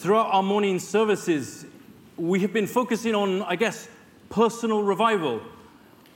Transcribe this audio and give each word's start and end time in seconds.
Throughout 0.00 0.32
our 0.32 0.42
morning 0.42 0.78
services, 0.78 1.66
we 2.16 2.40
have 2.40 2.54
been 2.54 2.66
focusing 2.66 3.14
on, 3.14 3.42
I 3.42 3.54
guess, 3.54 3.86
personal 4.30 4.82
revival. 4.82 5.42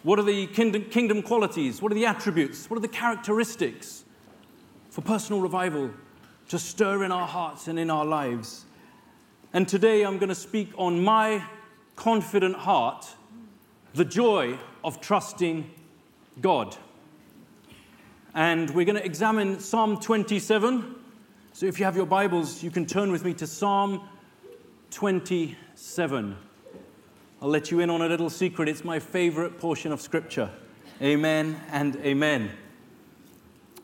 What 0.05 0.19
are 0.19 0.23
the 0.23 0.47
kingdom, 0.47 1.21
qualities? 1.21 1.83
What 1.83 1.93
are 1.93 1.95
the 1.95 2.07
attributes? 2.07 2.71
What 2.71 2.79
are 2.79 2.81
the 2.81 2.89
characteristics 2.89 4.07
for 4.89 5.03
personal 5.03 5.43
revival 5.43 5.91
to 6.49 6.59
stir 6.59 7.05
in 7.05 7.13
our 7.13 7.27
hearts 7.27 7.69
and 7.69 7.79
in 7.79 7.91
our 7.91 8.07
lives? 8.07 8.65
And 9.53 9.69
today 9.69 10.03
I'm 10.03 10.17
going 10.17 10.31
to 10.31 10.35
speak 10.35 10.71
on 10.79 11.05
my 11.05 11.45
confident 11.95 12.57
heart, 12.57 13.07
the 13.93 14.07
joy 14.07 14.57
of 14.83 15.03
trusting 15.03 15.71
God. 16.41 16.75
And 18.35 18.71
we're 18.71 18.87
going 18.87 18.97
to 18.97 19.05
examine 19.05 19.61
Psalm 19.61 20.01
27. 20.01 21.04
So 21.57 21.67
if 21.67 21.79
you 21.79 21.85
have 21.85 21.95
your 21.95 22.05
Bibles, 22.05 22.65
you 22.65 22.71
can 22.73 22.85
turn 22.85 23.13
with 23.13 23.25
me 23.25 23.33
to 23.35 23.47
Psalm 23.47 24.09
27. 24.91 26.37
I'll 27.41 27.49
let 27.49 27.71
you 27.71 27.79
in 27.79 27.91
on 27.91 28.03
a 28.03 28.09
little 28.09 28.29
secret. 28.29 28.69
It's 28.69 28.83
my 28.83 28.99
favorite 28.99 29.57
portion 29.57 29.93
of 29.93 30.01
Scripture. 30.01 30.51
Amen 31.01 31.61
and 31.71 31.95
amen. 31.99 32.51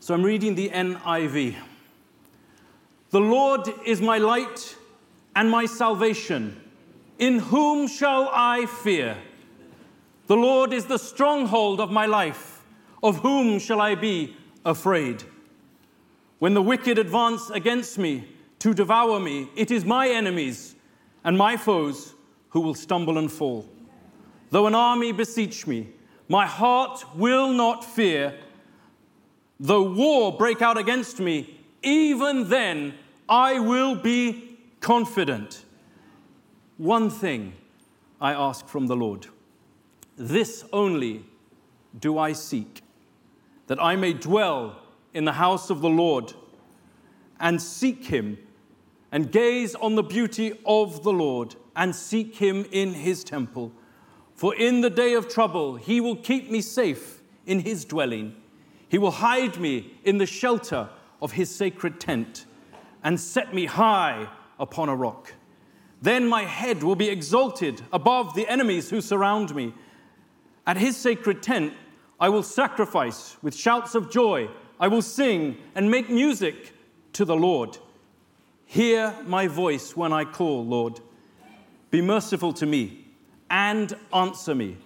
So 0.01 0.13
I'm 0.13 0.21
reading 0.21 0.55
the 0.55 0.67
NIV. 0.67 1.55
The 3.09 3.21
Lord 3.21 3.69
is 3.85 4.01
my 4.01 4.17
light 4.17 4.75
and 5.33 5.49
my 5.49 5.65
salvation. 5.65 6.59
In 7.19 7.39
whom 7.39 7.87
shall 7.87 8.29
I 8.33 8.65
fear? 8.65 9.15
The 10.27 10.35
Lord 10.35 10.73
is 10.73 10.87
the 10.87 10.99
stronghold 10.99 11.79
of 11.79 11.89
my 11.89 12.05
life. 12.05 12.65
Of 13.01 13.19
whom 13.19 13.59
shall 13.59 13.79
I 13.79 13.95
be 13.95 14.35
afraid? 14.65 15.23
When 16.41 16.55
the 16.55 16.61
wicked 16.63 16.97
advance 16.97 17.51
against 17.51 17.99
me 17.99 18.27
to 18.57 18.73
devour 18.73 19.19
me, 19.19 19.51
it 19.55 19.69
is 19.69 19.85
my 19.85 20.09
enemies 20.09 20.73
and 21.23 21.37
my 21.37 21.55
foes 21.55 22.15
who 22.49 22.61
will 22.61 22.73
stumble 22.73 23.19
and 23.19 23.31
fall. 23.31 23.69
Though 24.49 24.65
an 24.65 24.73
army 24.73 25.11
beseech 25.11 25.67
me, 25.67 25.89
my 26.27 26.47
heart 26.47 27.05
will 27.15 27.53
not 27.53 27.85
fear. 27.85 28.33
Though 29.59 29.83
war 29.83 30.35
break 30.35 30.63
out 30.63 30.79
against 30.79 31.19
me, 31.19 31.59
even 31.83 32.49
then 32.49 32.95
I 33.29 33.59
will 33.59 33.93
be 33.93 34.57
confident. 34.79 35.63
One 36.77 37.11
thing 37.11 37.53
I 38.19 38.33
ask 38.33 38.67
from 38.67 38.87
the 38.87 38.95
Lord 38.95 39.27
this 40.17 40.65
only 40.73 41.23
do 41.99 42.17
I 42.17 42.33
seek, 42.33 42.81
that 43.67 43.79
I 43.79 43.95
may 43.95 44.13
dwell 44.13 44.80
in 45.13 45.25
the 45.25 45.33
house 45.33 45.69
of 45.69 45.81
the 45.81 45.89
Lord 45.89 46.33
and 47.39 47.61
seek 47.61 48.05
him 48.05 48.37
and 49.11 49.31
gaze 49.31 49.75
on 49.75 49.95
the 49.95 50.03
beauty 50.03 50.53
of 50.65 51.03
the 51.03 51.11
Lord 51.11 51.55
and 51.75 51.95
seek 51.95 52.35
him 52.35 52.65
in 52.71 52.93
his 52.93 53.23
temple. 53.23 53.71
For 54.35 54.55
in 54.55 54.81
the 54.81 54.89
day 54.89 55.13
of 55.13 55.27
trouble, 55.27 55.75
he 55.75 56.01
will 56.01 56.15
keep 56.15 56.49
me 56.49 56.61
safe 56.61 57.21
in 57.45 57.59
his 57.59 57.85
dwelling. 57.85 58.35
He 58.87 58.97
will 58.97 59.11
hide 59.11 59.59
me 59.59 59.93
in 60.03 60.17
the 60.17 60.25
shelter 60.25 60.89
of 61.21 61.33
his 61.33 61.53
sacred 61.53 61.99
tent 61.99 62.45
and 63.03 63.19
set 63.19 63.53
me 63.53 63.65
high 63.65 64.29
upon 64.59 64.89
a 64.89 64.95
rock. 64.95 65.33
Then 66.01 66.27
my 66.27 66.43
head 66.43 66.81
will 66.81 66.95
be 66.95 67.09
exalted 67.09 67.81
above 67.93 68.33
the 68.33 68.47
enemies 68.47 68.89
who 68.89 69.01
surround 69.01 69.53
me. 69.53 69.73
At 70.65 70.77
his 70.77 70.97
sacred 70.97 71.43
tent, 71.43 71.73
I 72.19 72.29
will 72.29 72.43
sacrifice 72.43 73.37
with 73.41 73.55
shouts 73.55 73.95
of 73.95 74.11
joy. 74.11 74.49
I 74.81 74.87
will 74.87 75.03
sing 75.03 75.57
and 75.75 75.91
make 75.91 76.09
music 76.09 76.73
to 77.13 77.23
the 77.23 77.35
Lord. 77.35 77.77
Hear 78.65 79.15
my 79.27 79.45
voice 79.45 79.95
when 79.95 80.11
I 80.11 80.25
call, 80.25 80.65
Lord. 80.65 80.99
Be 81.91 82.01
merciful 82.01 82.51
to 82.53 82.65
me 82.65 83.05
and 83.47 83.95
answer 84.11 84.55
me. 84.55 84.77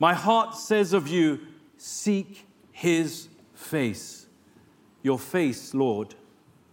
My 0.00 0.14
heart 0.14 0.56
says 0.56 0.92
of 0.92 1.06
you, 1.06 1.38
Seek 1.76 2.44
his 2.72 3.28
face. 3.54 4.26
Your 5.02 5.18
face, 5.18 5.74
Lord, 5.74 6.16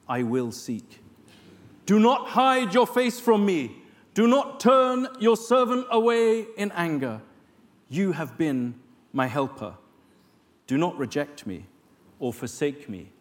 I 0.09 0.23
will 0.23 0.51
seek. 0.51 1.03
Do 1.85 2.00
not 2.00 2.29
hide 2.29 2.73
your 2.73 2.88
face 2.88 3.19
from 3.19 3.45
me. 3.45 3.83
Do 4.16 4.25
not 4.25 4.59
turn 4.59 5.07
your 5.19 5.38
servant 5.38 5.85
away 5.91 6.47
in 6.57 6.72
anger. 6.72 7.22
You 7.89 8.13
have 8.13 8.35
been 8.35 8.79
my 9.12 9.28
helper. 9.28 9.75
Do 10.66 10.78
not 10.78 10.97
reject 10.97 11.45
me 11.45 11.66
or 12.23 12.31
forsake 12.31 12.88
me, 12.88 13.11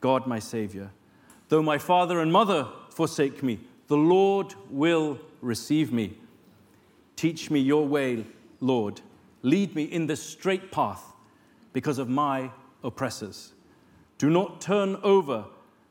God 0.00 0.26
my 0.26 0.40
Savior. 0.40 0.90
Though 1.48 1.62
my 1.62 1.78
father 1.78 2.18
and 2.18 2.32
mother 2.32 2.66
forsake 2.90 3.40
me, 3.40 3.60
the 3.86 3.96
Lord 3.96 4.52
will 4.68 5.20
receive 5.40 5.92
me. 5.92 6.18
Teach 7.14 7.52
me 7.52 7.60
your 7.60 7.86
way, 7.86 8.26
Lord. 8.58 9.00
Lead 9.42 9.76
me 9.76 9.84
in 9.84 10.08
the 10.08 10.16
straight 10.16 10.72
path 10.72 11.04
because 11.72 11.98
of 11.98 12.08
my 12.08 12.50
oppressors. 12.82 13.52
Do 14.18 14.28
not 14.28 14.60
turn 14.60 14.96
over 15.04 15.44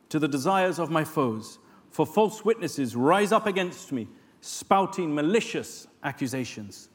to 0.10 0.20
the 0.20 0.28
desires 0.28 0.78
of 0.78 0.92
my 0.92 1.06
foes, 1.06 1.60
for 1.90 2.06
false 2.06 2.44
witnesses 2.44 2.98
rise 2.98 3.32
up 3.32 3.48
against 3.48 3.94
me, 3.94 4.10
spouting 4.42 5.16
malicious 5.16 5.88
accusations. 6.04 6.90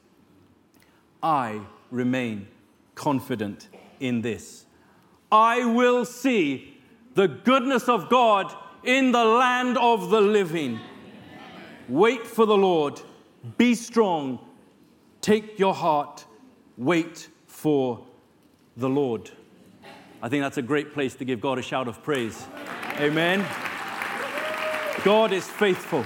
I 1.23 1.61
remain 1.89 2.47
confident 2.93 3.69
in 3.99 4.21
this 4.21 4.62
I 5.33 5.65
will 5.65 6.05
see 6.05 6.77
the 7.15 7.27
goodness 7.27 7.89
of 7.89 8.07
God 8.07 8.53
in 8.83 9.11
the 9.11 9.25
land 9.25 9.79
of 9.79 10.11
the 10.11 10.21
living. 10.21 10.79
Wait 11.89 12.27
for 12.27 12.45
the 12.45 12.55
Lord. 12.55 13.01
Be 13.57 13.73
strong. 13.73 14.37
Take 15.21 15.57
your 15.57 15.73
heart. 15.73 16.23
Wait 16.77 17.29
for 17.47 18.05
the 18.77 18.87
Lord. 18.87 19.31
I 20.21 20.29
think 20.29 20.43
that's 20.43 20.59
a 20.59 20.61
great 20.61 20.93
place 20.93 21.15
to 21.15 21.25
give 21.25 21.41
God 21.41 21.57
a 21.57 21.63
shout 21.63 21.87
of 21.87 22.03
praise. 22.03 22.45
Amen. 22.99 23.43
God 25.03 25.33
is 25.33 25.47
faithful. 25.47 26.05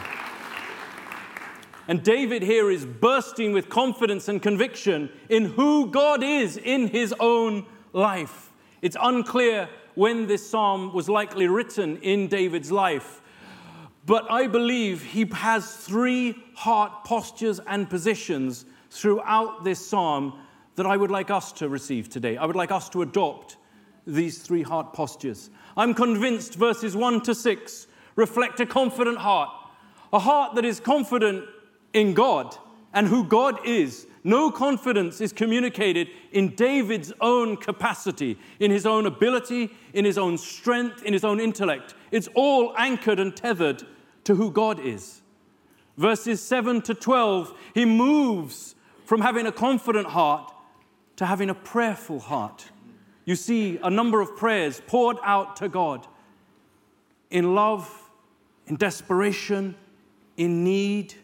And 1.90 2.02
David 2.02 2.44
here 2.44 2.72
is 2.72 2.86
bursting 2.86 3.52
with 3.52 3.68
confidence 3.68 4.30
and 4.30 4.42
conviction 4.42 5.10
in 5.28 5.46
who 5.46 5.92
God 5.92 6.24
is 6.24 6.56
in 6.56 6.88
his 6.88 7.14
own 7.20 7.66
life. 7.92 8.47
It's 8.82 8.98
unclear 9.00 9.70
when 9.96 10.28
this 10.28 10.48
psalm 10.48 10.94
was 10.94 11.10
likely 11.10 11.48
written 11.48 11.98
in 11.98 12.28
David's 12.28 12.72
life. 12.72 13.22
But 14.06 14.30
I 14.32 14.48
believe 14.48 15.04
he 15.04 15.26
has 15.34 15.76
three 15.76 16.36
heart 16.56 17.04
postures 17.04 17.60
and 17.68 17.90
positions 17.90 18.66
throughout 18.90 19.64
this 19.64 19.86
psalm 19.86 20.40
that 20.76 20.86
I 20.86 20.96
would 20.96 21.12
like 21.12 21.30
us 21.30 21.52
to 21.54 21.68
receive 21.68 22.08
today. 22.08 22.38
I 22.38 22.46
would 22.46 22.56
like 22.56 22.72
us 22.72 22.88
to 22.90 23.02
adopt 23.02 23.58
these 24.06 24.38
three 24.38 24.64
heart 24.64 24.94
postures. 24.94 25.50
I'm 25.76 25.94
convinced 25.94 26.56
verses 26.56 26.96
1 26.96 27.22
to 27.22 27.36
6 27.36 27.88
reflect 28.16 28.60
a 28.60 28.66
confident 28.66 29.18
heart, 29.18 29.50
a 30.14 30.20
heart 30.20 30.56
that 30.56 30.66
is 30.66 30.80
confident 30.80 31.46
in 31.94 32.14
God 32.14 32.56
and 32.94 33.08
who 33.08 33.24
God 33.24 33.60
is 33.66 34.08
no 34.28 34.52
confidence 34.52 35.22
is 35.22 35.32
communicated 35.32 36.10
in 36.34 36.54
David's 36.54 37.14
own 37.22 37.56
capacity, 37.56 38.38
in 38.60 38.72
his 38.72 38.86
own 38.86 39.06
ability, 39.06 39.72
in 39.94 40.04
his 40.04 40.18
own 40.18 40.38
strength, 40.38 41.02
in 41.04 41.14
his 41.14 41.24
own 41.24 41.40
intellect. 41.40 41.96
It's 42.12 42.28
all 42.36 42.76
anchored 42.78 43.22
and 43.22 43.34
tethered 43.34 43.84
to 44.26 44.36
who 44.36 44.52
God 44.52 44.82
is. 44.86 45.22
Verses 45.96 46.42
7 46.42 46.82
to 46.82 46.94
12, 46.94 47.54
he 47.74 47.86
moves 47.86 48.76
from 49.06 49.22
having 49.22 49.48
a 49.48 49.52
confident 49.52 50.08
heart 50.08 50.54
to 51.16 51.26
having 51.26 51.50
a 51.50 51.56
prayerful 51.56 52.20
heart. 52.20 52.66
You 53.24 53.38
see 53.38 53.80
a 53.82 53.90
number 53.90 54.20
of 54.20 54.36
prayers 54.36 54.82
poured 54.88 55.20
out 55.24 55.56
to 55.56 55.70
God 55.70 56.06
in 57.32 57.56
love, 57.56 57.90
in 58.66 58.76
desperation, 58.76 59.76
in 60.36 60.66
need 60.66 61.16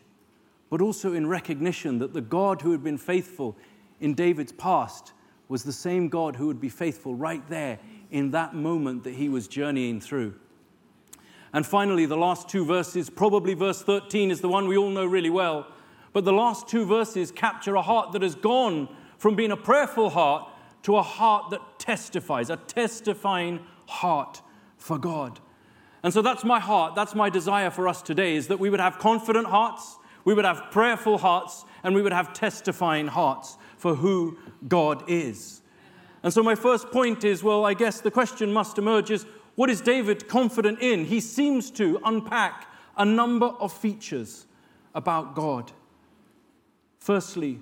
but 0.73 0.81
also 0.81 1.13
in 1.13 1.27
recognition 1.27 1.99
that 1.99 2.15
the 2.15 2.19
God 2.19 2.63
who 2.63 2.71
had 2.71 2.83
been 2.83 2.97
faithful 2.97 3.55
in 3.99 4.15
David's 4.15 4.51
past 4.53 5.13
was 5.47 5.63
the 5.63 5.71
same 5.71 6.09
God 6.09 6.35
who 6.35 6.47
would 6.47 6.59
be 6.59 6.67
faithful 6.67 7.13
right 7.13 7.47
there 7.47 7.77
in 8.09 8.31
that 8.31 8.55
moment 8.55 9.03
that 9.03 9.13
he 9.13 9.29
was 9.29 9.47
journeying 9.47 10.01
through. 10.01 10.33
And 11.53 11.63
finally, 11.63 12.07
the 12.07 12.17
last 12.17 12.49
two 12.49 12.65
verses, 12.65 13.11
probably 13.11 13.53
verse 13.53 13.83
13 13.83 14.31
is 14.31 14.41
the 14.41 14.49
one 14.49 14.67
we 14.67 14.75
all 14.75 14.89
know 14.89 15.05
really 15.05 15.29
well, 15.29 15.67
but 16.11 16.25
the 16.25 16.33
last 16.33 16.67
two 16.67 16.87
verses 16.87 17.29
capture 17.29 17.75
a 17.75 17.83
heart 17.83 18.11
that 18.13 18.23
has 18.23 18.33
gone 18.33 18.89
from 19.19 19.35
being 19.35 19.51
a 19.51 19.55
prayerful 19.55 20.09
heart 20.09 20.49
to 20.81 20.95
a 20.97 21.03
heart 21.03 21.51
that 21.51 21.61
testifies, 21.77 22.49
a 22.49 22.57
testifying 22.57 23.59
heart 23.85 24.41
for 24.79 24.97
God. 24.97 25.39
And 26.01 26.11
so 26.11 26.23
that's 26.23 26.43
my 26.43 26.59
heart, 26.59 26.95
that's 26.95 27.13
my 27.13 27.29
desire 27.29 27.69
for 27.69 27.87
us 27.87 28.01
today 28.01 28.35
is 28.35 28.47
that 28.47 28.59
we 28.59 28.71
would 28.71 28.79
have 28.79 28.97
confident 28.97 29.45
hearts, 29.45 29.99
we 30.25 30.33
would 30.33 30.45
have 30.45 30.71
prayerful 30.71 31.17
hearts 31.17 31.65
and 31.83 31.95
we 31.95 32.01
would 32.01 32.13
have 32.13 32.33
testifying 32.33 33.07
hearts 33.07 33.57
for 33.77 33.95
who 33.95 34.37
God 34.67 35.03
is. 35.07 35.61
And 36.23 36.33
so, 36.33 36.41
my 36.41 36.55
first 36.55 36.91
point 36.91 37.23
is 37.23 37.43
well, 37.43 37.65
I 37.65 37.73
guess 37.73 37.99
the 37.99 38.11
question 38.11 38.51
must 38.53 38.77
emerge 38.77 39.11
is 39.11 39.25
what 39.55 39.69
is 39.69 39.81
David 39.81 40.27
confident 40.27 40.79
in? 40.79 41.05
He 41.05 41.19
seems 41.19 41.69
to 41.71 41.99
unpack 42.05 42.67
a 42.97 43.05
number 43.05 43.47
of 43.47 43.71
features 43.71 44.45
about 44.95 45.35
God. 45.35 45.71
Firstly, 46.99 47.59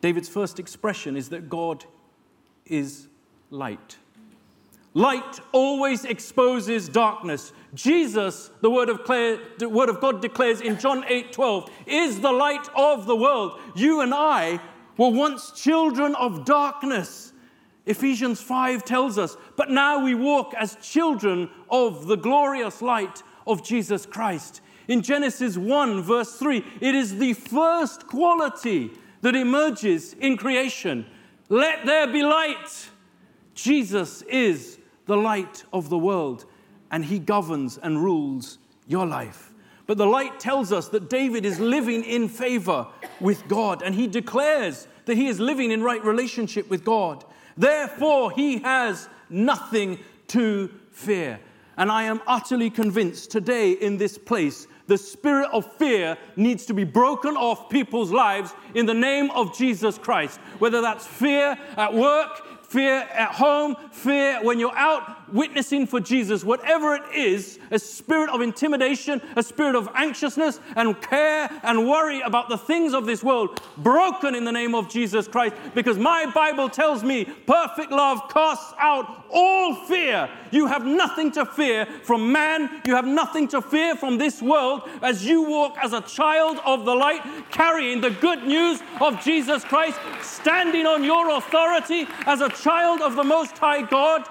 David's 0.00 0.28
first 0.28 0.58
expression 0.58 1.16
is 1.16 1.28
that 1.30 1.48
God 1.48 1.84
is 2.66 3.06
light. 3.50 3.96
Light 4.96 5.40
always 5.52 6.06
exposes 6.06 6.88
darkness. 6.88 7.52
Jesus, 7.74 8.50
the 8.62 8.70
word 8.70 8.88
of, 8.88 9.04
the 9.06 9.68
word 9.68 9.90
of 9.90 10.00
God 10.00 10.22
declares 10.22 10.62
in 10.62 10.78
John 10.78 11.04
8 11.06 11.34
12, 11.34 11.70
is 11.84 12.20
the 12.20 12.32
light 12.32 12.66
of 12.74 13.04
the 13.04 13.14
world. 13.14 13.60
You 13.74 14.00
and 14.00 14.14
I 14.14 14.58
were 14.96 15.10
once 15.10 15.50
children 15.50 16.14
of 16.14 16.46
darkness. 16.46 17.34
Ephesians 17.84 18.40
5 18.40 18.86
tells 18.86 19.18
us, 19.18 19.36
but 19.54 19.70
now 19.70 20.02
we 20.02 20.14
walk 20.14 20.54
as 20.54 20.76
children 20.76 21.50
of 21.68 22.06
the 22.06 22.16
glorious 22.16 22.80
light 22.80 23.22
of 23.46 23.62
Jesus 23.62 24.06
Christ. 24.06 24.62
In 24.88 25.02
Genesis 25.02 25.58
1, 25.58 26.00
verse 26.04 26.38
3, 26.38 26.64
it 26.80 26.94
is 26.94 27.18
the 27.18 27.34
first 27.34 28.06
quality 28.06 28.92
that 29.20 29.36
emerges 29.36 30.14
in 30.14 30.38
creation. 30.38 31.04
Let 31.50 31.84
there 31.84 32.06
be 32.06 32.22
light. 32.22 32.88
Jesus 33.54 34.22
is 34.22 34.75
the 35.06 35.16
light 35.16 35.64
of 35.72 35.88
the 35.88 35.98
world, 35.98 36.44
and 36.90 37.04
he 37.04 37.18
governs 37.18 37.78
and 37.78 38.02
rules 38.02 38.58
your 38.86 39.06
life. 39.06 39.52
But 39.86 39.98
the 39.98 40.06
light 40.06 40.40
tells 40.40 40.72
us 40.72 40.88
that 40.88 41.08
David 41.08 41.44
is 41.44 41.60
living 41.60 42.02
in 42.04 42.28
favor 42.28 42.86
with 43.20 43.46
God, 43.48 43.82
and 43.82 43.94
he 43.94 44.06
declares 44.06 44.88
that 45.04 45.16
he 45.16 45.28
is 45.28 45.38
living 45.38 45.70
in 45.70 45.82
right 45.82 46.04
relationship 46.04 46.68
with 46.68 46.84
God. 46.84 47.24
Therefore, 47.56 48.32
he 48.32 48.58
has 48.58 49.08
nothing 49.30 50.00
to 50.28 50.68
fear. 50.90 51.38
And 51.76 51.90
I 51.90 52.04
am 52.04 52.20
utterly 52.26 52.70
convinced 52.70 53.30
today 53.30 53.72
in 53.72 53.96
this 53.96 54.18
place 54.18 54.66
the 54.86 54.96
spirit 54.96 55.48
of 55.52 55.70
fear 55.76 56.16
needs 56.36 56.64
to 56.66 56.74
be 56.74 56.84
broken 56.84 57.36
off 57.36 57.68
people's 57.68 58.12
lives 58.12 58.54
in 58.74 58.86
the 58.86 58.94
name 58.94 59.30
of 59.32 59.56
Jesus 59.56 59.98
Christ. 59.98 60.38
Whether 60.58 60.80
that's 60.80 61.06
fear 61.06 61.58
at 61.76 61.92
work, 61.92 62.55
fear 62.76 63.08
at 63.14 63.32
home, 63.32 63.74
fear 63.90 64.38
when 64.42 64.60
you're 64.60 64.76
out 64.76 65.32
witnessing 65.32 65.86
for 65.86 65.98
Jesus, 65.98 66.44
whatever 66.44 66.94
it 66.94 67.02
is, 67.14 67.58
a 67.70 67.78
spirit 67.78 68.28
of 68.28 68.42
intimidation, 68.42 69.20
a 69.34 69.42
spirit 69.42 69.74
of 69.74 69.88
anxiousness 69.94 70.60
and 70.76 71.00
care 71.00 71.50
and 71.62 71.88
worry 71.88 72.20
about 72.20 72.50
the 72.50 72.58
things 72.58 72.92
of 72.92 73.06
this 73.06 73.24
world, 73.24 73.60
broken 73.78 74.34
in 74.34 74.44
the 74.44 74.52
name 74.52 74.74
of 74.74 74.90
Jesus 74.90 75.26
Christ. 75.26 75.54
Because 75.74 75.98
my 75.98 76.26
Bible 76.26 76.68
tells 76.68 77.02
me 77.02 77.24
perfect 77.24 77.90
love 77.90 78.20
casts 78.28 78.74
out 78.78 79.24
all 79.30 79.74
fear. 79.86 80.28
You 80.50 80.66
have 80.66 80.84
nothing 80.84 81.32
to 81.32 81.44
fear 81.44 81.86
from 82.02 82.30
man, 82.30 82.82
you 82.86 82.94
have 82.94 83.06
nothing 83.06 83.48
to 83.48 83.62
fear 83.62 83.96
from 83.96 84.18
this 84.18 84.40
world 84.40 84.88
as 85.02 85.24
you 85.24 85.42
walk 85.42 85.76
as 85.82 85.92
a 85.92 86.02
child 86.02 86.58
of 86.64 86.84
the 86.84 86.94
light, 86.94 87.22
carrying 87.50 88.00
the 88.00 88.10
good 88.10 88.44
news 88.44 88.80
of 89.00 89.22
Jesus 89.24 89.64
Christ, 89.64 89.98
standing 90.22 90.86
on 90.86 91.02
your 91.02 91.30
authority 91.30 92.06
as 92.26 92.40
a 92.40 92.48
child 92.66 93.00
of 93.00 93.14
the 93.14 93.22
Most 93.22 93.56
High 93.58 93.82
God. 93.82 94.28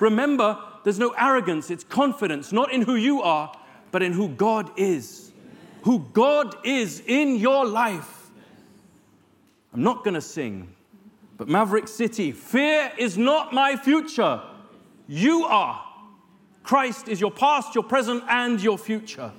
Remember, 0.00 0.58
there's 0.82 0.98
no 0.98 1.10
arrogance, 1.10 1.70
it's 1.70 1.84
confidence, 1.84 2.50
not 2.50 2.72
in 2.72 2.80
who 2.80 2.94
you 2.94 3.20
are, 3.20 3.52
but 3.90 4.02
in 4.02 4.14
who 4.14 4.28
God 4.30 4.70
is. 4.78 5.30
Who 5.82 5.98
God 6.14 6.56
is 6.64 7.02
in 7.06 7.36
your 7.36 7.66
life. 7.66 8.30
I'm 9.74 9.82
not 9.82 10.04
going 10.04 10.14
to 10.14 10.22
sing, 10.22 10.74
but 11.36 11.48
Maverick 11.48 11.86
City, 11.86 12.32
fear 12.32 12.90
is 12.96 13.18
not 13.18 13.52
my 13.52 13.76
future. 13.76 14.40
You 15.06 15.44
are. 15.44 15.84
Christ 16.62 17.08
is 17.08 17.20
your 17.20 17.30
past, 17.30 17.74
your 17.74 17.84
present, 17.84 18.24
and 18.26 18.58
your 18.58 18.78
future. 18.78 19.32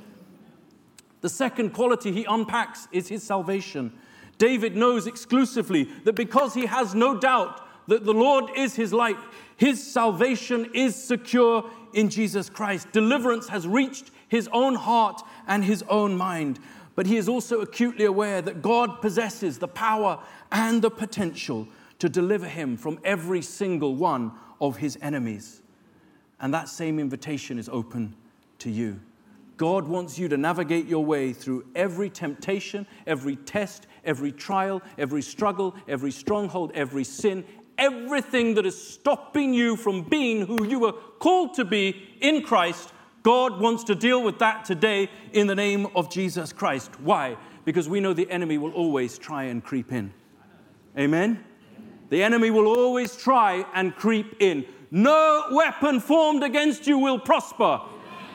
The 1.22 1.30
second 1.30 1.72
quality 1.72 2.12
he 2.12 2.24
unpacks 2.25 2.88
is 2.92 3.07
his 3.07 3.24
salvation. 3.24 3.94
David 4.38 4.75
knows 4.75 5.07
exclusively 5.07 5.86
that 6.04 6.13
because 6.13 6.54
he 6.54 6.68
has 6.68 6.94
no 6.94 7.18
doubt 7.18 7.67
that 7.88 8.06
the 8.06 8.13
Lord 8.13 8.45
is 8.56 8.75
his 8.75 8.94
light, 8.94 9.18
his 9.56 9.86
salvation 9.86 10.69
is 10.74 10.95
secure 10.95 11.69
in 11.94 12.10
Jesus 12.10 12.50
Christ. 12.50 12.92
Deliverance 12.92 13.48
has 13.48 13.68
reached 13.68 14.12
his 14.28 14.50
own 14.51 14.75
heart 14.75 15.22
and 15.48 15.63
his 15.63 15.84
own 15.89 16.16
mind. 16.16 16.60
But 16.95 17.06
he 17.06 17.18
is 17.18 17.30
also 17.30 17.62
acutely 17.62 18.06
aware 18.06 18.42
that 18.42 18.62
God 18.62 19.01
possesses 19.01 19.60
the 19.60 19.68
power 19.68 20.19
and 20.51 20.81
the 20.81 20.89
potential 20.89 21.68
to 22.00 22.10
deliver 22.10 22.48
him 22.48 22.78
from 22.78 23.00
every 23.04 23.42
single 23.42 23.95
one 23.95 24.31
of 24.60 24.78
his 24.78 24.98
enemies. 25.01 25.62
And 26.39 26.54
that 26.54 26.69
same 26.69 27.00
invitation 27.00 27.57
is 27.57 27.69
open 27.69 28.16
to 28.60 28.69
you. 28.69 29.00
God 29.57 29.88
wants 29.88 30.19
you 30.19 30.28
to 30.28 30.38
navigate 30.38 30.86
your 30.86 31.04
way 31.04 31.34
through 31.34 31.66
every 31.75 32.12
temptation, 32.12 32.86
every 33.07 33.36
test, 33.36 33.88
every 34.06 34.31
trial, 34.31 34.84
every 35.00 35.24
struggle, 35.24 35.75
every 35.88 36.12
stronghold, 36.12 36.72
every 36.75 37.04
sin, 37.04 37.44
everything 37.77 38.56
that 38.56 38.65
is 38.65 38.79
stopping 38.81 39.53
you 39.53 39.75
from 39.75 40.03
being 40.03 40.45
who 40.45 40.65
you 40.65 40.79
were 40.79 40.94
called 40.94 41.53
to 41.56 41.65
be 41.65 42.18
in 42.21 42.44
Christ. 42.44 42.91
God 43.24 43.59
wants 43.59 43.83
to 43.85 43.95
deal 43.95 44.24
with 44.24 44.39
that 44.39 44.65
today 44.65 45.09
in 45.33 45.47
the 45.47 45.56
name 45.56 45.88
of 45.95 46.09
Jesus 46.09 46.53
Christ. 46.53 46.91
Why? 47.01 47.38
Because 47.65 47.89
we 47.89 48.00
know 48.00 48.13
the 48.13 48.29
enemy 48.31 48.57
will 48.57 48.71
always 48.71 49.18
try 49.18 49.44
and 49.45 49.63
creep 49.63 49.91
in. 49.91 50.13
Amen? 50.97 51.44
The 52.09 52.24
enemy 52.24 52.51
will 52.51 52.68
always 52.68 53.15
try 53.15 53.65
and 53.74 53.95
creep 53.95 54.41
in. 54.41 54.65
No 54.91 55.47
weapon 55.51 56.00
formed 56.00 56.44
against 56.44 56.88
you 56.88 56.97
will 56.97 57.19
prosper. 57.19 57.81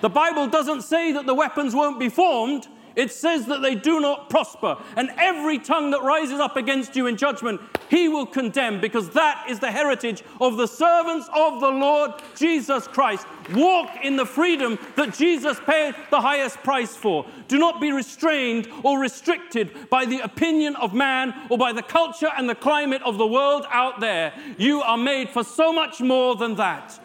The 0.03 0.11
Bible 0.11 0.49
doesn't 0.49 0.83
say 0.83 1.13
that 1.13 1.27
the 1.27 1.35
weapons 1.35 1.75
won't 1.75 1.99
be 1.99 2.09
formed, 2.09 2.69
it 2.97 3.13
says 3.13 3.47
that 3.47 3.63
they 3.63 3.75
do 3.75 4.01
not 4.01 4.31
prosper. 4.31 4.77
And 4.97 5.11
every 5.17 5.59
tongue 5.59 5.91
that 5.91 6.03
rises 6.03 6.41
up 6.41 6.57
against 6.57 6.97
you 6.97 7.07
in 7.07 7.17
judgment, 7.17 7.61
he 7.89 8.09
will 8.09 8.27
condemn, 8.27 8.81
because 8.81 9.11
that 9.11 9.47
is 9.49 9.61
the 9.61 9.71
heritage 9.71 10.23
of 10.41 10.57
the 10.57 10.67
servants 10.67 11.29
of 11.35 11.61
the 11.61 11.71
Lord 11.71 12.13
Jesus 12.37 12.87
Christ. 12.87 13.27
Walk 13.55 13.91
in 14.03 14.17
the 14.17 14.27
freedom 14.27 14.79
that 14.97 15.15
Jesus 15.15 15.59
paid 15.67 15.95
the 16.11 16.21
highest 16.21 16.59
price 16.59 16.97
for. 16.97 17.27
Do 17.49 17.59
not 17.59 17.81
be 17.81 17.93
restrained 17.93 18.69
or 18.83 18.99
restricted 18.99 19.91
by 19.91 20.07
the 20.07 20.21
opinion 20.21 20.77
of 20.77 20.95
man 20.95 21.35
or 21.51 21.59
by 21.59 21.73
the 21.73 21.83
culture 21.83 22.31
and 22.37 22.49
the 22.49 22.55
climate 22.55 23.03
of 23.03 23.19
the 23.19 23.27
world 23.27 23.67
out 23.71 24.01
there. 24.01 24.33
You 24.59 24.83
are 24.83 24.97
made 24.97 25.29
for 25.29 25.45
so 25.45 25.73
much 25.73 26.01
more 26.01 26.37
than 26.37 26.55
that. 26.57 26.99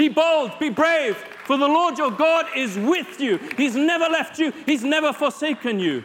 Be 0.00 0.08
bold, 0.08 0.58
be 0.58 0.70
brave, 0.70 1.14
for 1.44 1.58
the 1.58 1.68
Lord 1.68 1.98
your 1.98 2.10
God 2.10 2.46
is 2.56 2.74
with 2.78 3.20
you. 3.20 3.36
He's 3.58 3.76
never 3.76 4.06
left 4.06 4.38
you, 4.38 4.50
He's 4.64 4.82
never 4.82 5.12
forsaken 5.12 5.78
you. 5.78 6.02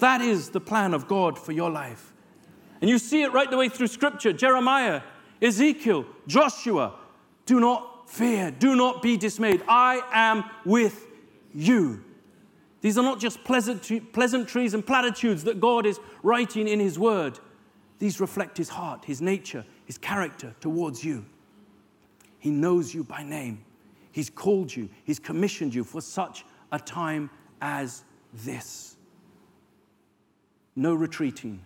That 0.00 0.20
is 0.20 0.50
the 0.50 0.60
plan 0.60 0.92
of 0.92 1.08
God 1.08 1.38
for 1.38 1.52
your 1.52 1.70
life. 1.70 2.12
And 2.82 2.90
you 2.90 2.98
see 2.98 3.22
it 3.22 3.32
right 3.32 3.50
the 3.50 3.56
way 3.56 3.70
through 3.70 3.86
Scripture 3.86 4.34
Jeremiah, 4.34 5.00
Ezekiel, 5.40 6.04
Joshua. 6.26 6.92
Do 7.46 7.58
not 7.58 8.10
fear, 8.10 8.50
do 8.50 8.76
not 8.76 9.00
be 9.00 9.16
dismayed. 9.16 9.62
I 9.66 10.02
am 10.12 10.44
with 10.66 11.06
you. 11.54 12.04
These 12.82 12.98
are 12.98 13.02
not 13.02 13.18
just 13.18 13.42
pleasantries 13.44 14.74
and 14.74 14.86
platitudes 14.86 15.44
that 15.44 15.58
God 15.58 15.86
is 15.86 15.98
writing 16.22 16.68
in 16.68 16.80
His 16.80 16.98
Word. 16.98 17.38
These 17.98 18.20
reflect 18.20 18.58
His 18.58 18.68
heart, 18.68 19.06
His 19.06 19.22
nature, 19.22 19.64
His 19.86 19.96
character 19.96 20.54
towards 20.60 21.02
you. 21.02 21.24
He 22.46 22.52
knows 22.52 22.94
you 22.94 23.02
by 23.02 23.24
name. 23.24 23.64
He's 24.12 24.30
called 24.30 24.72
you, 24.72 24.88
He's 25.02 25.18
commissioned 25.18 25.74
you 25.74 25.82
for 25.82 26.00
such 26.00 26.44
a 26.70 26.78
time 26.78 27.28
as 27.60 28.04
this. 28.32 28.96
No 30.76 30.94
retreating, 30.94 31.60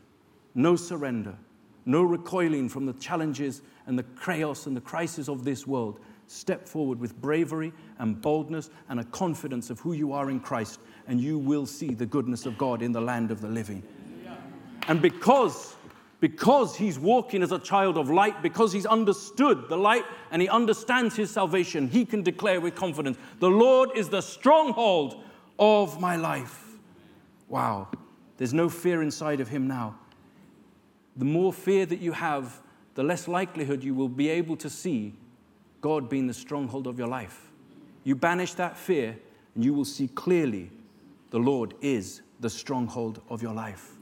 no 0.54 0.76
surrender, 0.76 1.36
no 1.84 2.02
recoiling 2.02 2.70
from 2.70 2.86
the 2.86 2.94
challenges 2.94 3.60
and 3.86 3.98
the 3.98 4.06
chaos 4.24 4.64
and 4.64 4.74
the 4.74 4.80
crisis 4.80 5.28
of 5.28 5.44
this 5.44 5.66
world. 5.66 6.00
Step 6.28 6.66
forward 6.66 6.98
with 6.98 7.20
bravery 7.20 7.74
and 7.98 8.18
boldness 8.22 8.70
and 8.88 9.00
a 9.00 9.04
confidence 9.04 9.68
of 9.68 9.80
who 9.80 9.92
you 9.92 10.14
are 10.14 10.30
in 10.30 10.40
Christ, 10.40 10.80
and 11.06 11.20
you 11.20 11.36
will 11.36 11.66
see 11.66 11.92
the 11.92 12.06
goodness 12.06 12.46
of 12.46 12.56
God 12.56 12.80
in 12.80 12.92
the 12.92 13.02
land 13.02 13.30
of 13.30 13.42
the 13.42 13.48
living. 13.48 13.82
And 14.88 15.02
because 15.02 15.76
because 16.20 16.76
he's 16.76 16.98
walking 16.98 17.42
as 17.42 17.50
a 17.50 17.58
child 17.58 17.96
of 17.96 18.10
light, 18.10 18.42
because 18.42 18.72
he's 18.72 18.86
understood 18.86 19.68
the 19.68 19.76
light 19.76 20.04
and 20.30 20.42
he 20.42 20.48
understands 20.48 21.16
his 21.16 21.30
salvation, 21.30 21.88
he 21.88 22.04
can 22.04 22.22
declare 22.22 22.60
with 22.60 22.74
confidence, 22.74 23.18
The 23.38 23.50
Lord 23.50 23.90
is 23.96 24.10
the 24.10 24.20
stronghold 24.20 25.24
of 25.58 26.00
my 26.00 26.16
life. 26.16 26.78
Wow, 27.48 27.88
there's 28.36 28.54
no 28.54 28.68
fear 28.68 29.02
inside 29.02 29.40
of 29.40 29.48
him 29.48 29.66
now. 29.66 29.96
The 31.16 31.24
more 31.24 31.52
fear 31.52 31.86
that 31.86 32.00
you 32.00 32.12
have, 32.12 32.60
the 32.94 33.02
less 33.02 33.26
likelihood 33.26 33.82
you 33.82 33.94
will 33.94 34.08
be 34.08 34.28
able 34.28 34.56
to 34.58 34.70
see 34.70 35.14
God 35.80 36.08
being 36.08 36.26
the 36.26 36.34
stronghold 36.34 36.86
of 36.86 36.98
your 36.98 37.08
life. 37.08 37.50
You 38.04 38.14
banish 38.14 38.54
that 38.54 38.76
fear, 38.76 39.18
and 39.54 39.64
you 39.64 39.72
will 39.72 39.84
see 39.84 40.08
clearly 40.08 40.70
the 41.30 41.38
Lord 41.38 41.74
is 41.80 42.22
the 42.40 42.50
stronghold 42.50 43.20
of 43.28 43.42
your 43.42 43.54
life. 43.54 43.92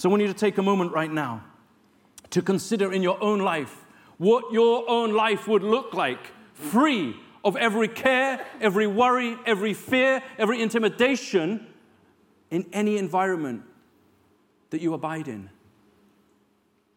So 0.00 0.08
want 0.08 0.22
you 0.22 0.28
to 0.28 0.32
take 0.32 0.56
a 0.56 0.62
moment 0.62 0.94
right 0.94 1.12
now 1.12 1.44
to 2.30 2.40
consider 2.40 2.90
in 2.90 3.02
your 3.02 3.22
own 3.22 3.40
life 3.40 3.84
what 4.16 4.50
your 4.50 4.88
own 4.88 5.12
life 5.12 5.46
would 5.46 5.62
look 5.62 5.92
like 5.92 6.32
free 6.54 7.14
of 7.44 7.54
every 7.58 7.86
care, 7.86 8.42
every 8.62 8.86
worry, 8.86 9.36
every 9.44 9.74
fear, 9.74 10.22
every 10.38 10.62
intimidation 10.62 11.66
in 12.50 12.64
any 12.72 12.96
environment 12.96 13.62
that 14.70 14.80
you 14.80 14.94
abide 14.94 15.28
in. 15.28 15.50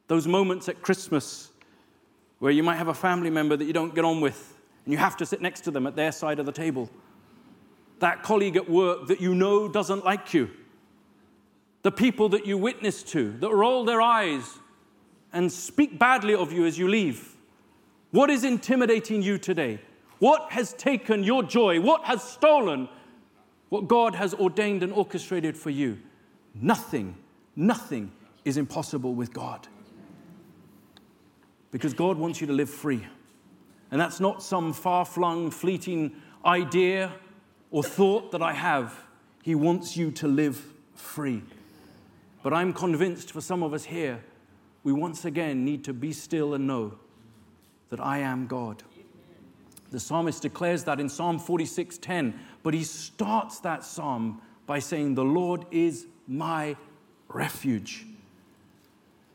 Those 0.07 0.25
moments 0.25 0.69
at 0.69 0.81
Christmas 0.81 1.51
where 2.39 2.53
you 2.53 2.63
might 2.63 2.77
have 2.77 2.87
a 2.87 2.93
family 2.93 3.29
member 3.29 3.57
that 3.57 3.65
you 3.65 3.73
don't 3.73 3.93
get 3.93 4.05
on 4.05 4.21
with 4.21 4.57
and 4.85 4.93
you 4.93 4.97
have 4.97 5.17
to 5.17 5.25
sit 5.25 5.41
next 5.41 5.65
to 5.65 5.71
them 5.71 5.87
at 5.87 5.97
their 5.97 6.13
side 6.13 6.39
of 6.39 6.45
the 6.45 6.53
table. 6.53 6.89
That 7.99 8.23
colleague 8.23 8.55
at 8.55 8.69
work 8.69 9.07
that 9.07 9.19
you 9.19 9.35
know 9.35 9.67
doesn't 9.67 10.05
like 10.05 10.33
you. 10.33 10.51
The 11.83 11.91
people 11.91 12.29
that 12.29 12.45
you 12.45 12.57
witness 12.57 13.03
to 13.03 13.31
that 13.39 13.51
roll 13.51 13.85
their 13.85 14.01
eyes 14.01 14.59
and 15.31 15.51
speak 15.51 15.99
badly 15.99 16.33
of 16.33 16.51
you 16.51 16.65
as 16.65 16.77
you 16.77 16.87
leave. 16.87 17.35
What 18.11 18.29
is 18.29 18.43
intimidating 18.43 19.21
you 19.21 19.37
today? 19.37 19.79
What 20.19 20.51
has 20.51 20.73
taken 20.73 21.23
your 21.23 21.43
joy? 21.43 21.81
What 21.81 22.05
has 22.05 22.23
stolen 22.23 22.87
what 23.69 23.87
God 23.87 24.15
has 24.15 24.33
ordained 24.35 24.83
and 24.83 24.93
orchestrated 24.93 25.57
for 25.57 25.71
you? 25.71 25.99
Nothing, 26.53 27.17
nothing 27.55 28.11
is 28.45 28.57
impossible 28.57 29.13
with 29.15 29.33
God 29.33 29.67
because 31.71 31.95
God 31.95 32.17
wants 32.17 32.39
you 32.39 32.47
to 32.47 32.53
live 32.53 32.69
free. 32.69 33.05
And 33.89 33.99
that's 33.99 34.19
not 34.19 34.43
some 34.43 34.73
far 34.73 35.05
flung, 35.05 35.49
fleeting 35.49 36.15
idea 36.45 37.11
or 37.71 37.83
thought 37.83 38.31
that 38.31 38.43
I 38.43 38.53
have. 38.53 38.95
He 39.41 39.55
wants 39.55 39.97
you 39.97 40.11
to 40.11 40.27
live 40.27 40.63
free. 40.93 41.41
But 42.43 42.53
I'm 42.53 42.73
convinced 42.73 43.31
for 43.31 43.41
some 43.41 43.63
of 43.63 43.73
us 43.73 43.85
here, 43.85 44.21
we 44.83 44.91
once 44.91 45.23
again 45.23 45.63
need 45.63 45.85
to 45.85 45.93
be 45.93 46.11
still 46.11 46.53
and 46.53 46.67
know 46.67 46.99
that 47.89 48.01
I 48.01 48.19
am 48.19 48.47
God. 48.47 48.83
The 49.91 49.99
psalmist 49.99 50.41
declares 50.41 50.83
that 50.83 50.99
in 50.99 51.07
Psalm 51.07 51.39
46:10, 51.39 52.37
but 52.61 52.73
he 52.73 52.83
starts 52.83 53.59
that 53.59 53.85
psalm 53.85 54.41
by 54.65 54.79
saying, 54.79 55.15
"The 55.15 55.23
Lord 55.23 55.65
is 55.71 56.07
my 56.27 56.75
refuge." 57.29 58.05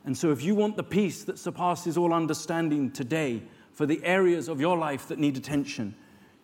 And 0.04 0.16
so, 0.16 0.30
if 0.30 0.42
you 0.42 0.54
want 0.54 0.76
the 0.76 0.82
peace 0.82 1.24
that 1.24 1.38
surpasses 1.38 1.96
all 1.96 2.12
understanding 2.12 2.90
today 2.90 3.42
for 3.72 3.86
the 3.86 4.04
areas 4.04 4.48
of 4.48 4.60
your 4.60 4.76
life 4.76 5.06
that 5.08 5.18
need 5.18 5.36
attention, 5.36 5.94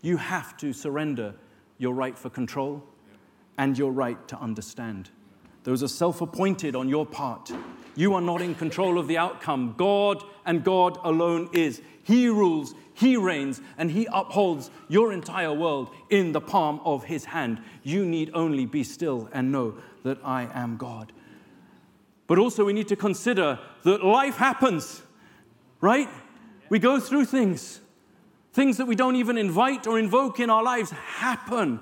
you 0.01 0.17
have 0.17 0.57
to 0.59 0.73
surrender 0.73 1.35
your 1.79 1.95
right 1.95 2.17
for 2.19 2.31
control 2.31 2.85
and 3.59 3.77
your 3.77 3.91
right 3.91 4.29
to 4.29 4.39
understand. 4.39 5.11
Those 5.65 5.83
are 5.83 5.89
self 5.89 6.21
appointed 6.21 6.77
on 6.77 6.89
your 6.89 7.05
part. 7.05 7.51
You 7.97 8.15
are 8.15 8.21
not 8.21 8.43
in 8.43 8.55
control 8.55 8.99
of 8.99 9.09
the 9.09 9.19
outcome. 9.19 9.75
God 9.77 10.23
and 10.45 10.63
God 10.63 10.99
alone 11.03 11.49
is. 11.53 11.81
He 12.03 12.29
rules, 12.29 12.75
He 12.93 13.17
reigns, 13.17 13.61
and 13.79 13.91
He 13.91 14.07
upholds 14.13 14.71
your 14.89 15.13
entire 15.13 15.53
world 15.53 15.91
in 16.11 16.33
the 16.33 16.41
palm 16.41 16.81
of 16.85 17.05
His 17.05 17.25
hand. 17.25 17.63
You 17.83 18.05
need 18.05 18.31
only 18.35 18.67
be 18.67 18.85
still 18.85 19.29
and 19.33 19.51
know 19.51 19.77
that 20.03 20.19
I 20.23 20.49
am 20.53 20.77
God. 20.77 21.13
But 22.27 22.39
also, 22.39 22.65
we 22.65 22.73
need 22.73 22.89
to 22.89 22.97
consider 22.97 23.59
that 23.85 24.05
life 24.05 24.37
happens, 24.37 25.03
right? 25.81 26.09
We 26.69 26.79
go 26.79 27.01
through 27.01 27.27
things. 27.27 27.81
Things 28.53 28.77
that 28.77 28.87
we 28.87 28.95
don't 28.95 29.17
even 29.17 29.39
invite 29.39 29.87
or 29.87 29.99
invoke 29.99 30.41
in 30.41 30.51
our 30.51 30.63
lives 30.63 30.91
happen. 30.91 31.81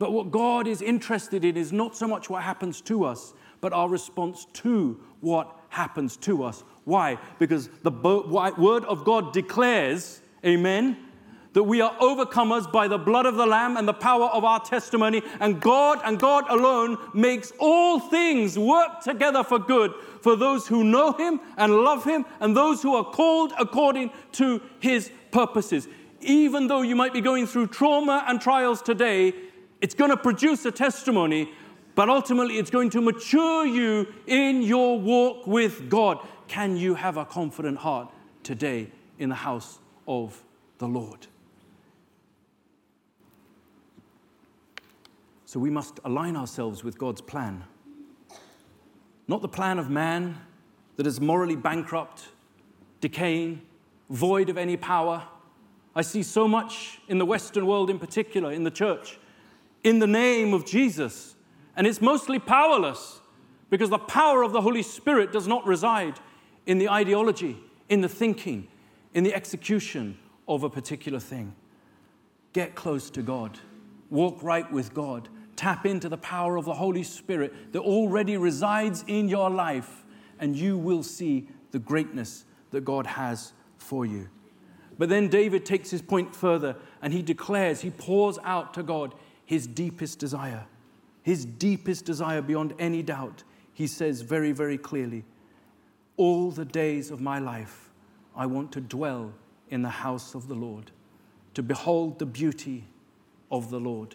But 0.00 0.14
what 0.14 0.30
God 0.30 0.66
is 0.66 0.80
interested 0.80 1.44
in 1.44 1.58
is 1.58 1.72
not 1.72 1.94
so 1.94 2.08
much 2.08 2.30
what 2.30 2.42
happens 2.42 2.80
to 2.82 3.04
us, 3.04 3.34
but 3.60 3.74
our 3.74 3.86
response 3.86 4.46
to 4.54 4.98
what 5.20 5.54
happens 5.68 6.16
to 6.16 6.42
us. 6.42 6.64
Why? 6.84 7.18
Because 7.38 7.68
the 7.82 7.90
word 7.90 8.84
of 8.86 9.04
God 9.04 9.34
declares, 9.34 10.22
amen, 10.42 10.96
that 11.52 11.64
we 11.64 11.82
are 11.82 11.94
overcomers 11.96 12.72
by 12.72 12.88
the 12.88 12.96
blood 12.96 13.26
of 13.26 13.36
the 13.36 13.44
Lamb 13.44 13.76
and 13.76 13.86
the 13.86 13.92
power 13.92 14.28
of 14.28 14.42
our 14.42 14.60
testimony. 14.60 15.20
And 15.38 15.60
God 15.60 16.00
and 16.02 16.18
God 16.18 16.46
alone 16.48 16.96
makes 17.12 17.52
all 17.58 18.00
things 18.00 18.58
work 18.58 19.02
together 19.02 19.44
for 19.44 19.58
good 19.58 19.92
for 20.22 20.34
those 20.34 20.66
who 20.66 20.82
know 20.82 21.12
Him 21.12 21.40
and 21.58 21.74
love 21.74 22.04
Him 22.04 22.24
and 22.40 22.56
those 22.56 22.80
who 22.80 22.94
are 22.94 23.04
called 23.04 23.52
according 23.58 24.12
to 24.32 24.62
His 24.78 25.10
purposes. 25.30 25.88
Even 26.22 26.68
though 26.68 26.80
you 26.80 26.96
might 26.96 27.12
be 27.12 27.20
going 27.20 27.46
through 27.46 27.66
trauma 27.66 28.24
and 28.26 28.40
trials 28.40 28.80
today, 28.80 29.34
it's 29.80 29.94
going 29.94 30.10
to 30.10 30.16
produce 30.16 30.64
a 30.64 30.70
testimony, 30.70 31.52
but 31.94 32.08
ultimately 32.08 32.58
it's 32.58 32.70
going 32.70 32.90
to 32.90 33.00
mature 33.00 33.66
you 33.66 34.06
in 34.26 34.62
your 34.62 34.98
walk 34.98 35.46
with 35.46 35.88
God. 35.88 36.18
Can 36.48 36.76
you 36.76 36.94
have 36.94 37.16
a 37.16 37.24
confident 37.24 37.78
heart 37.78 38.12
today 38.42 38.90
in 39.18 39.28
the 39.28 39.34
house 39.34 39.78
of 40.06 40.42
the 40.78 40.88
Lord? 40.88 41.26
So 45.46 45.58
we 45.58 45.70
must 45.70 45.98
align 46.04 46.36
ourselves 46.36 46.84
with 46.84 46.98
God's 46.98 47.20
plan. 47.20 47.64
Not 49.26 49.42
the 49.42 49.48
plan 49.48 49.78
of 49.78 49.88
man 49.88 50.40
that 50.96 51.06
is 51.06 51.20
morally 51.20 51.56
bankrupt, 51.56 52.28
decaying, 53.00 53.62
void 54.10 54.48
of 54.48 54.58
any 54.58 54.76
power. 54.76 55.24
I 55.94 56.02
see 56.02 56.22
so 56.22 56.46
much 56.46 57.00
in 57.08 57.18
the 57.18 57.24
Western 57.24 57.66
world, 57.66 57.90
in 57.90 57.98
particular, 57.98 58.52
in 58.52 58.64
the 58.64 58.70
church, 58.70 59.18
in 59.82 59.98
the 59.98 60.06
name 60.06 60.54
of 60.54 60.64
Jesus. 60.64 61.34
And 61.76 61.86
it's 61.86 62.00
mostly 62.00 62.38
powerless 62.38 63.20
because 63.70 63.90
the 63.90 63.98
power 63.98 64.42
of 64.42 64.52
the 64.52 64.60
Holy 64.60 64.82
Spirit 64.82 65.32
does 65.32 65.46
not 65.46 65.66
reside 65.66 66.18
in 66.66 66.78
the 66.78 66.88
ideology, 66.88 67.58
in 67.88 68.00
the 68.00 68.08
thinking, 68.08 68.68
in 69.14 69.24
the 69.24 69.34
execution 69.34 70.18
of 70.46 70.62
a 70.62 70.70
particular 70.70 71.20
thing. 71.20 71.54
Get 72.52 72.74
close 72.74 73.10
to 73.10 73.22
God, 73.22 73.58
walk 74.10 74.42
right 74.42 74.70
with 74.70 74.92
God 74.92 75.28
Tap 75.60 75.84
into 75.84 76.08
the 76.08 76.16
power 76.16 76.56
of 76.56 76.64
the 76.64 76.72
Holy 76.72 77.02
Spirit 77.02 77.74
that 77.74 77.80
already 77.80 78.38
resides 78.38 79.04
in 79.06 79.28
your 79.28 79.50
life, 79.50 80.06
and 80.38 80.56
you 80.56 80.78
will 80.78 81.02
see 81.02 81.48
the 81.70 81.78
greatness 81.78 82.46
that 82.70 82.82
God 82.82 83.06
has 83.06 83.52
for 83.76 84.06
you. 84.06 84.30
But 84.96 85.10
then 85.10 85.28
David 85.28 85.66
takes 85.66 85.90
his 85.90 86.00
point 86.00 86.34
further 86.34 86.76
and 87.02 87.12
he 87.12 87.20
declares, 87.20 87.82
he 87.82 87.90
pours 87.90 88.38
out 88.42 88.72
to 88.72 88.82
God 88.82 89.14
his 89.50 89.66
deepest 89.66 90.20
desire. 90.20 90.64
His 91.24 91.44
deepest 91.44 92.04
desire 92.04 92.40
beyond 92.40 92.72
any 92.78 93.02
doubt. 93.02 93.42
He 93.74 93.88
says 93.88 94.20
very, 94.20 94.52
very 94.52 94.78
clearly, 94.78 95.24
All 96.16 96.52
the 96.52 96.64
days 96.64 97.10
of 97.10 97.20
my 97.20 97.40
life, 97.40 97.90
I 98.36 98.46
want 98.46 98.70
to 98.70 98.80
dwell 98.80 99.32
in 99.68 99.82
the 99.82 99.88
house 99.88 100.36
of 100.36 100.46
the 100.46 100.54
Lord, 100.54 100.92
to 101.54 101.64
behold 101.64 102.20
the 102.20 102.26
beauty 102.26 102.84
of 103.50 103.70
the 103.70 103.80
Lord 103.80 104.14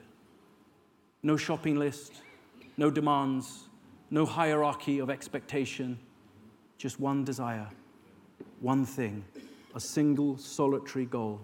no 1.22 1.36
shopping 1.36 1.75
list, 1.75 2.22
no 2.77 2.89
demands, 2.89 3.68
no 4.12 4.25
hierarchy 4.25 5.00
of 5.00 5.10
expectation, 5.10 6.00
just 6.77 6.98
one 6.98 7.25
desire, 7.25 7.68
one 8.62 8.86
thing, 8.86 9.25
a 9.74 9.82
single 9.82 10.38
solitary 10.38 11.06
goal 11.06 11.42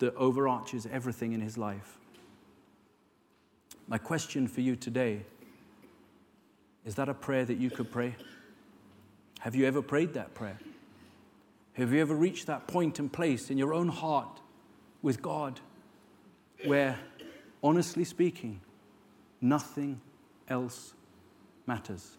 that 0.00 0.16
overarches 0.16 0.84
everything 0.90 1.32
in 1.32 1.40
his 1.40 1.56
life. 1.56 1.97
My 3.88 3.98
question 3.98 4.46
for 4.46 4.60
you 4.60 4.76
today 4.76 5.22
is 6.84 6.94
that 6.94 7.08
a 7.08 7.14
prayer 7.14 7.44
that 7.44 7.58
you 7.58 7.70
could 7.70 7.90
pray? 7.90 8.14
Have 9.40 9.54
you 9.54 9.66
ever 9.66 9.82
prayed 9.82 10.14
that 10.14 10.34
prayer? 10.34 10.58
Have 11.74 11.92
you 11.92 12.00
ever 12.00 12.14
reached 12.14 12.46
that 12.46 12.66
point 12.66 12.98
and 12.98 13.12
place 13.12 13.50
in 13.50 13.58
your 13.58 13.72
own 13.74 13.88
heart 13.88 14.40
with 15.02 15.22
God 15.22 15.60
where 16.64 16.98
honestly 17.62 18.04
speaking, 18.04 18.60
nothing 19.40 20.00
else 20.48 20.94
matters. 21.66 22.16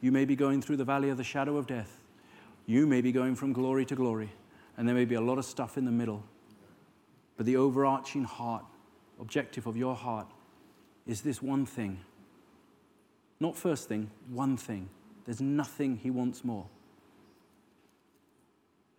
You 0.00 0.12
may 0.12 0.24
be 0.24 0.36
going 0.36 0.62
through 0.62 0.76
the 0.76 0.84
valley 0.84 1.10
of 1.10 1.16
the 1.16 1.24
shadow 1.24 1.56
of 1.56 1.66
death. 1.66 2.02
You 2.66 2.86
may 2.86 3.00
be 3.00 3.12
going 3.12 3.34
from 3.34 3.52
glory 3.52 3.84
to 3.86 3.96
glory, 3.96 4.30
and 4.76 4.86
there 4.86 4.94
may 4.94 5.04
be 5.04 5.16
a 5.16 5.20
lot 5.20 5.38
of 5.38 5.44
stuff 5.44 5.76
in 5.76 5.84
the 5.84 5.90
middle. 5.90 6.24
But 7.36 7.46
the 7.46 7.56
overarching 7.56 8.24
heart, 8.24 8.64
objective 9.20 9.66
of 9.66 9.76
your 9.76 9.94
heart, 9.94 10.26
is 11.06 11.22
this 11.22 11.42
one 11.42 11.66
thing. 11.66 12.00
Not 13.40 13.56
first 13.56 13.88
thing, 13.88 14.10
one 14.30 14.56
thing. 14.56 14.88
There's 15.24 15.40
nothing 15.40 15.96
he 15.96 16.10
wants 16.10 16.44
more. 16.44 16.66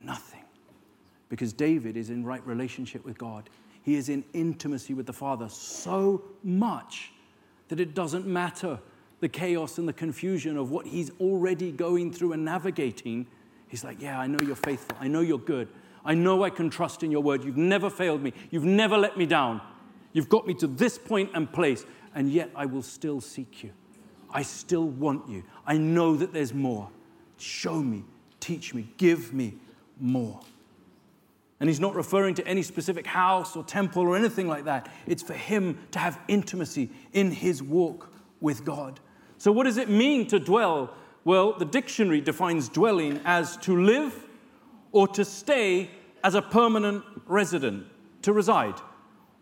Nothing. 0.02 0.44
Because 1.28 1.54
David 1.54 1.98
is 1.98 2.10
in 2.10 2.24
right 2.24 2.46
relationship 2.46 3.06
with 3.06 3.18
God. 3.18 3.50
He 3.84 3.96
is 3.96 4.10
in 4.10 4.24
intimacy 4.34 4.94
with 4.94 5.06
the 5.06 5.14
Father 5.14 5.50
so 5.50 6.24
much 6.44 7.12
that 7.68 7.80
it 7.80 7.94
doesn't 7.94 8.26
matter 8.26 8.80
the 9.20 9.30
chaos 9.30 9.78
and 9.78 9.88
the 9.88 9.94
confusion 9.94 10.58
of 10.58 10.72
what 10.72 10.88
he's 10.88 11.12
already 11.20 11.72
going 11.72 12.12
through 12.12 12.34
and 12.34 12.46
navigating. 12.46 13.28
He's 13.68 13.84
like, 13.84 14.02
Yeah, 14.02 14.20
I 14.20 14.28
know 14.28 14.38
you're 14.46 14.56
faithful. 14.56 14.98
I 15.00 15.08
know 15.08 15.22
you're 15.22 15.38
good. 15.38 15.68
I 16.06 16.14
know 16.14 16.44
I 16.44 16.50
can 16.50 16.70
trust 16.70 17.04
in 17.04 17.12
your 17.12 17.22
word. 17.22 17.44
You've 17.44 17.58
never 17.58 17.90
failed 17.90 18.22
me. 18.22 18.34
You've 18.50 18.64
never 18.64 18.98
let 18.98 19.18
me 19.18 19.26
down. 19.26 19.62
You've 20.14 20.30
got 20.30 20.48
me 20.48 20.54
to 20.56 20.68
this 20.68 20.98
point 20.98 21.32
and 21.34 21.52
place, 21.52 21.86
and 22.16 22.32
yet 22.32 22.50
I 22.56 22.66
will 22.66 22.82
still 22.82 23.22
seek 23.22 23.64
you. 23.64 23.72
I 24.32 24.42
still 24.42 24.88
want 24.88 25.30
you. 25.30 25.44
I 25.66 25.78
know 25.78 26.16
that 26.16 26.34
there's 26.34 26.54
more. 26.54 26.90
Show 27.38 27.82
me, 27.82 28.04
teach 28.40 28.74
me, 28.74 28.90
give 28.98 29.34
me 29.34 29.56
more. 30.00 30.40
And 31.60 31.70
he's 31.70 31.80
not 31.80 31.96
referring 31.96 32.36
to 32.36 32.48
any 32.48 32.62
specific 32.62 33.06
house 33.06 33.56
or 33.56 33.64
temple 33.64 34.04
or 34.04 34.16
anything 34.16 34.48
like 34.48 34.66
that. 34.66 34.90
It's 35.06 35.24
for 35.24 35.34
him 35.34 35.78
to 35.92 36.00
have 36.00 36.20
intimacy 36.28 36.90
in 37.14 37.32
his 37.32 37.62
walk 37.62 38.12
with 38.40 38.64
God. 38.64 39.00
So, 39.38 39.52
what 39.52 39.66
does 39.66 39.78
it 39.78 39.90
mean 39.90 40.28
to 40.28 40.40
dwell? 40.40 40.94
Well, 41.26 41.54
the 41.54 41.66
dictionary 41.66 42.22
defines 42.22 42.70
dwelling 42.70 43.20
as 43.26 43.58
to 43.58 43.76
live 43.76 44.26
or 44.92 45.08
to 45.10 45.26
stay 45.26 45.90
as 46.24 46.36
a 46.36 46.42
permanent 46.42 47.04
resident, 47.26 47.86
to 48.24 48.34
reside, 48.34 48.76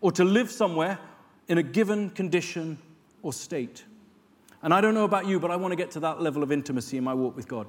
or 0.00 0.12
to 0.12 0.24
live 0.24 0.50
somewhere 0.50 0.98
in 1.48 1.58
a 1.58 1.62
given 1.62 2.10
condition 2.10 2.78
or 3.22 3.32
state. 3.32 3.84
And 4.62 4.74
I 4.74 4.80
don't 4.80 4.94
know 4.94 5.04
about 5.04 5.26
you, 5.26 5.38
but 5.40 5.50
I 5.50 5.56
want 5.56 5.72
to 5.72 5.76
get 5.76 5.90
to 5.92 6.00
that 6.00 6.20
level 6.20 6.42
of 6.42 6.52
intimacy 6.52 6.96
in 6.96 7.04
my 7.04 7.14
walk 7.14 7.36
with 7.36 7.48
God. 7.48 7.66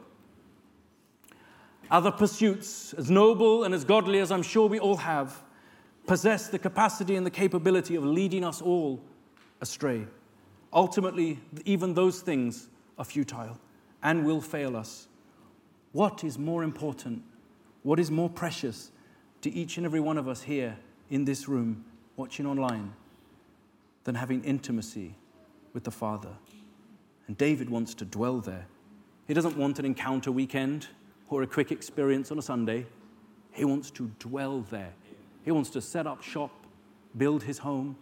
Other 1.92 2.12
pursuits, 2.12 2.94
as 2.94 3.10
noble 3.10 3.64
and 3.64 3.74
as 3.74 3.84
godly 3.84 4.20
as 4.20 4.32
I'm 4.32 4.44
sure 4.44 4.68
we 4.68 4.80
all 4.80 4.98
have, 4.98 5.42
possess 6.06 6.48
the 6.48 6.60
capacity 6.60 7.16
and 7.16 7.26
the 7.26 7.32
capability 7.32 7.96
of 7.96 8.04
leading 8.04 8.44
us 8.44 8.62
all 8.62 9.02
astray. 9.62 10.06
Ultimately, 10.72 11.40
even 11.66 11.94
those 11.94 12.22
things 12.22 12.70
are 12.98 13.06
futile 13.06 13.60
and 14.04 14.26
will 14.26 14.42
fail 14.42 14.78
us. 14.78 15.08
What 15.92 16.24
is 16.24 16.38
more 16.38 16.64
important? 16.64 17.24
What 17.82 18.00
is 18.00 18.12
more 18.12 18.30
precious 18.30 18.92
to 19.42 19.52
each 19.52 19.78
and 19.78 19.86
every 19.86 20.00
one 20.00 20.18
of 20.18 20.28
us 20.28 20.44
here 20.44 20.78
in 21.10 21.26
this 21.26 21.48
room, 21.48 21.86
watching 22.20 22.46
online, 22.46 22.92
than 24.04 24.14
having 24.14 24.44
intimacy 24.44 25.16
with 25.74 25.86
the 25.86 25.92
Father? 25.92 26.34
And 27.28 27.38
David 27.38 27.70
wants 27.70 27.94
to 27.94 28.04
dwell 28.04 28.42
there. 28.42 28.68
He 29.26 29.34
doesn't 29.34 29.56
want 29.56 29.80
an 29.80 29.86
encounter 29.86 30.30
weekend 30.30 30.88
or 31.30 31.44
a 31.44 31.48
quick 31.48 31.72
experience 31.72 32.30
on 32.30 32.38
a 32.38 32.42
Sunday. 32.42 32.86
He 33.52 33.64
wants 33.64 33.90
to 33.92 34.12
dwell 34.20 34.66
there. 34.70 34.92
He 35.46 35.52
wants 35.52 35.70
to 35.70 35.82
set 35.82 36.08
up 36.08 36.22
shop, 36.22 36.52
build 37.16 37.44
his 37.44 37.60
home, 37.60 37.96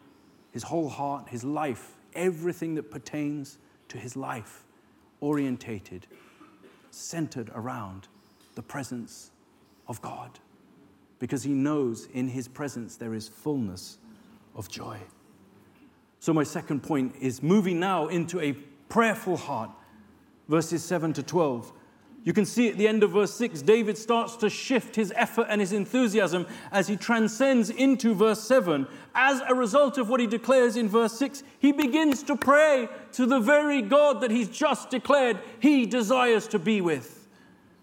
his 0.52 0.64
whole 0.64 0.90
heart, 0.90 1.30
his 1.30 1.44
life, 1.44 1.96
everything 2.16 2.74
that 2.74 2.90
pertains 2.90 3.60
to 3.90 4.00
his 4.00 4.16
life, 4.16 4.64
orientated, 5.22 6.08
centered 6.90 7.52
around 7.54 8.08
the 8.56 8.64
presence 8.64 9.30
of 9.88 10.02
God. 10.02 10.40
Because 11.20 11.44
he 11.44 11.52
knows 11.52 12.08
in 12.16 12.30
his 12.30 12.48
presence 12.48 12.96
there 12.96 13.14
is 13.14 13.28
fullness 13.28 14.00
of 14.58 14.68
joy. 14.70 14.98
So, 16.20 16.34
my 16.34 16.44
second 16.44 16.82
point 16.82 17.16
is 17.22 17.42
moving 17.42 17.80
now 17.80 18.08
into 18.08 18.40
a 18.42 18.54
prayerful 18.90 19.38
heart, 19.38 19.70
verses 20.50 20.84
7 20.84 21.14
to 21.14 21.24
12. 21.24 21.72
You 22.24 22.34
can 22.34 22.46
see 22.46 22.68
at 22.68 22.78
the 22.78 22.90
end 22.90 23.04
of 23.04 23.12
verse 23.12 23.34
6, 23.36 23.62
David 23.62 23.98
starts 23.98 24.36
to 24.38 24.50
shift 24.50 24.98
his 24.98 25.14
effort 25.16 25.48
and 25.50 25.62
his 25.62 25.72
enthusiasm 25.72 26.46
as 26.74 26.86
he 26.90 26.98
transcends 26.98 27.70
into 27.70 28.14
verse 28.14 28.42
7. 28.42 28.86
As 29.16 29.42
a 29.48 29.56
result 29.56 29.98
of 29.98 30.10
what 30.10 30.20
he 30.20 30.28
declares 30.28 30.76
in 30.76 30.90
verse 30.90 31.14
6, 31.14 31.44
he 31.60 31.72
begins 31.72 32.24
to 32.24 32.36
pray 32.36 32.90
to 33.14 33.26
the 33.26 33.40
very 33.40 33.82
God 33.82 34.20
that 34.20 34.32
he's 34.32 34.50
just 34.50 34.90
declared 34.90 35.40
he 35.62 35.86
desires 35.86 36.50
to 36.50 36.60
be 36.60 36.82
with. 36.82 37.30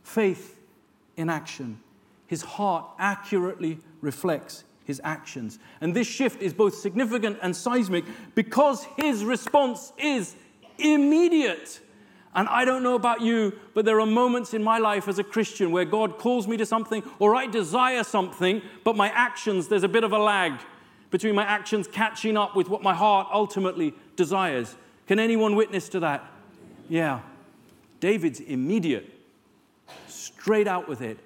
Faith 0.02 0.60
in 1.16 1.30
action. 1.30 1.80
His 2.26 2.42
heart 2.42 2.84
accurately 2.98 3.78
reflects 4.02 4.64
his 4.84 5.00
actions. 5.04 5.58
And 5.80 5.94
this 5.94 6.06
shift 6.06 6.42
is 6.42 6.52
both 6.52 6.74
significant 6.74 7.38
and 7.42 7.56
seismic 7.56 8.04
because 8.34 8.86
his 8.96 9.24
response 9.24 9.92
is 9.98 10.36
immediate. 10.78 11.80
And 12.34 12.48
I 12.48 12.64
don't 12.64 12.82
know 12.82 12.96
about 12.96 13.20
you, 13.20 13.58
but 13.74 13.84
there 13.84 14.00
are 14.00 14.06
moments 14.06 14.54
in 14.54 14.62
my 14.62 14.78
life 14.78 15.06
as 15.06 15.18
a 15.18 15.24
Christian 15.24 15.70
where 15.70 15.84
God 15.84 16.18
calls 16.18 16.48
me 16.48 16.56
to 16.56 16.66
something 16.66 17.02
or 17.18 17.34
I 17.34 17.46
desire 17.46 18.02
something, 18.02 18.60
but 18.82 18.96
my 18.96 19.08
actions, 19.10 19.68
there's 19.68 19.84
a 19.84 19.88
bit 19.88 20.04
of 20.04 20.12
a 20.12 20.18
lag 20.18 20.52
between 21.10 21.34
my 21.34 21.44
actions 21.44 21.86
catching 21.86 22.36
up 22.36 22.56
with 22.56 22.68
what 22.68 22.82
my 22.82 22.92
heart 22.92 23.28
ultimately 23.32 23.94
desires. 24.16 24.74
Can 25.06 25.20
anyone 25.20 25.54
witness 25.54 25.88
to 25.90 26.00
that? 26.00 26.24
Yeah. 26.88 27.20
David's 28.00 28.40
immediate, 28.40 29.10
straight 30.08 30.66
out 30.66 30.88
with 30.88 31.00
it, 31.00 31.18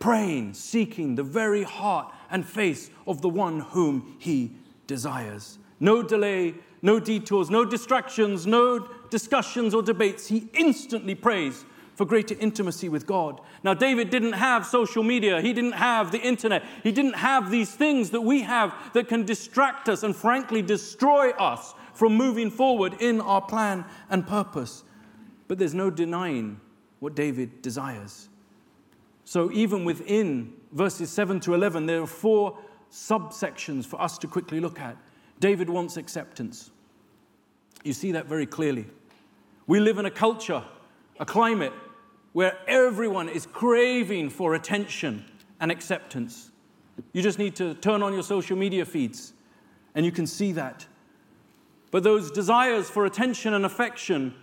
praying, 0.00 0.54
seeking 0.54 1.14
the 1.14 1.22
very 1.22 1.62
heart 1.62 2.12
and 2.30 2.44
face 2.44 2.90
of 3.06 3.22
the 3.22 3.28
one 3.28 3.60
whom 3.60 4.16
he 4.18 4.50
desires. 4.88 5.58
No 5.78 6.02
delay, 6.02 6.54
no 6.82 6.98
detours, 6.98 7.50
no 7.50 7.64
distractions, 7.64 8.46
no 8.46 8.88
discussions 9.10 9.74
or 9.74 9.82
debates, 9.82 10.26
he 10.26 10.48
instantly 10.54 11.14
prays 11.14 11.64
for 11.94 12.06
greater 12.06 12.34
intimacy 12.40 12.88
with 12.88 13.06
God. 13.06 13.42
Now, 13.62 13.74
David 13.74 14.08
didn't 14.08 14.32
have 14.32 14.64
social 14.64 15.02
media, 15.02 15.42
he 15.42 15.52
didn't 15.52 15.72
have 15.72 16.10
the 16.10 16.20
internet, 16.20 16.64
he 16.82 16.92
didn't 16.92 17.16
have 17.16 17.50
these 17.50 17.70
things 17.70 18.08
that 18.10 18.22
we 18.22 18.40
have 18.40 18.74
that 18.94 19.06
can 19.06 19.26
distract 19.26 19.86
us 19.86 20.02
and, 20.02 20.16
frankly, 20.16 20.62
destroy 20.62 21.30
us 21.32 21.74
from 21.92 22.14
moving 22.14 22.50
forward 22.50 22.94
in 23.00 23.20
our 23.20 23.42
plan 23.42 23.84
and 24.08 24.26
purpose. 24.26 24.82
But 25.46 25.58
there's 25.58 25.74
no 25.74 25.90
denying 25.90 26.58
what 27.00 27.14
David 27.14 27.60
desires. 27.60 28.29
So, 29.30 29.48
even 29.52 29.84
within 29.84 30.54
verses 30.72 31.08
7 31.08 31.38
to 31.42 31.54
11, 31.54 31.86
there 31.86 32.02
are 32.02 32.06
four 32.08 32.58
subsections 32.90 33.86
for 33.86 34.02
us 34.02 34.18
to 34.18 34.26
quickly 34.26 34.58
look 34.58 34.80
at. 34.80 34.96
David 35.38 35.70
wants 35.70 35.96
acceptance. 35.96 36.72
You 37.84 37.92
see 37.92 38.10
that 38.10 38.26
very 38.26 38.44
clearly. 38.44 38.86
We 39.68 39.78
live 39.78 39.98
in 39.98 40.06
a 40.06 40.10
culture, 40.10 40.64
a 41.20 41.24
climate, 41.24 41.72
where 42.32 42.58
everyone 42.66 43.28
is 43.28 43.46
craving 43.46 44.30
for 44.30 44.54
attention 44.54 45.24
and 45.60 45.70
acceptance. 45.70 46.50
You 47.12 47.22
just 47.22 47.38
need 47.38 47.54
to 47.54 47.74
turn 47.74 48.02
on 48.02 48.12
your 48.12 48.24
social 48.24 48.56
media 48.56 48.84
feeds 48.84 49.32
and 49.94 50.04
you 50.04 50.10
can 50.10 50.26
see 50.26 50.50
that. 50.54 50.84
But 51.92 52.02
those 52.02 52.32
desires 52.32 52.90
for 52.90 53.06
attention 53.06 53.54
and 53.54 53.64
affection 53.64 54.34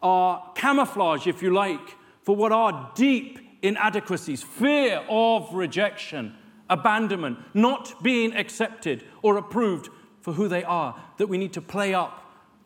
are 0.00 0.52
camouflage, 0.54 1.26
if 1.26 1.42
you 1.42 1.52
like, 1.52 1.96
for 2.22 2.36
what 2.36 2.52
are 2.52 2.92
deep 2.94 3.40
inadequacies 3.62 4.42
fear 4.42 5.04
of 5.08 5.52
rejection, 5.52 6.34
abandonment, 6.70 7.38
not 7.54 8.02
being 8.02 8.34
accepted 8.34 9.04
or 9.22 9.36
approved 9.36 9.88
for 10.20 10.32
who 10.32 10.48
they 10.48 10.64
are, 10.64 11.00
that 11.16 11.28
we 11.28 11.38
need 11.38 11.52
to 11.52 11.62
play 11.62 11.94
up 11.94 12.24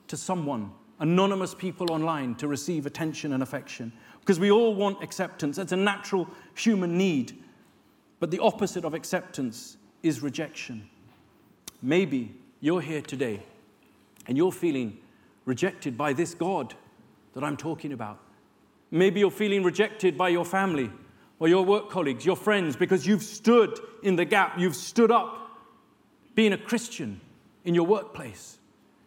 to 0.08 0.16
someone 0.16 0.72
anonymous 1.02 1.52
people 1.52 1.90
online 1.90 2.34
to 2.36 2.46
receive 2.46 2.86
attention 2.86 3.32
and 3.32 3.42
affection. 3.42 3.92
Because 4.20 4.38
we 4.38 4.52
all 4.52 4.74
want 4.74 5.02
acceptance. 5.02 5.58
It's 5.58 5.72
a 5.72 5.76
natural 5.76 6.28
human 6.54 6.96
need. 6.96 7.42
But 8.20 8.30
the 8.30 8.38
opposite 8.38 8.84
of 8.84 8.94
acceptance 8.94 9.76
is 10.04 10.22
rejection. 10.22 10.88
Maybe 11.82 12.36
you're 12.60 12.80
here 12.80 13.02
today 13.02 13.42
and 14.28 14.36
you're 14.36 14.52
feeling 14.52 14.98
rejected 15.44 15.98
by 15.98 16.12
this 16.12 16.34
God 16.34 16.74
that 17.34 17.42
I'm 17.42 17.56
talking 17.56 17.92
about. 17.92 18.20
Maybe 18.92 19.20
you're 19.20 19.30
feeling 19.30 19.64
rejected 19.64 20.18
by 20.18 20.28
your 20.28 20.44
family 20.44 20.90
or 21.38 21.48
your 21.48 21.64
work 21.64 21.88
colleagues, 21.88 22.26
your 22.26 22.36
friends, 22.36 22.76
because 22.76 23.06
you've 23.06 23.22
stood 23.22 23.80
in 24.02 24.16
the 24.16 24.26
gap, 24.26 24.58
you've 24.58 24.76
stood 24.76 25.10
up 25.10 25.38
being 26.34 26.52
a 26.52 26.58
Christian 26.58 27.20
in 27.64 27.74
your 27.74 27.86
workplace. 27.86 28.58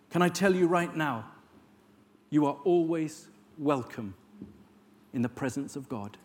Can 0.09 0.23
I 0.23 0.29
tell 0.29 0.55
you 0.55 0.65
right 0.65 0.93
now, 0.95 1.31
you 2.31 2.47
are 2.47 2.57
always 2.63 3.27
welcome 3.59 4.15
in 5.13 5.21
the 5.21 5.29
presence 5.29 5.75
of 5.75 5.87
God. 5.87 6.17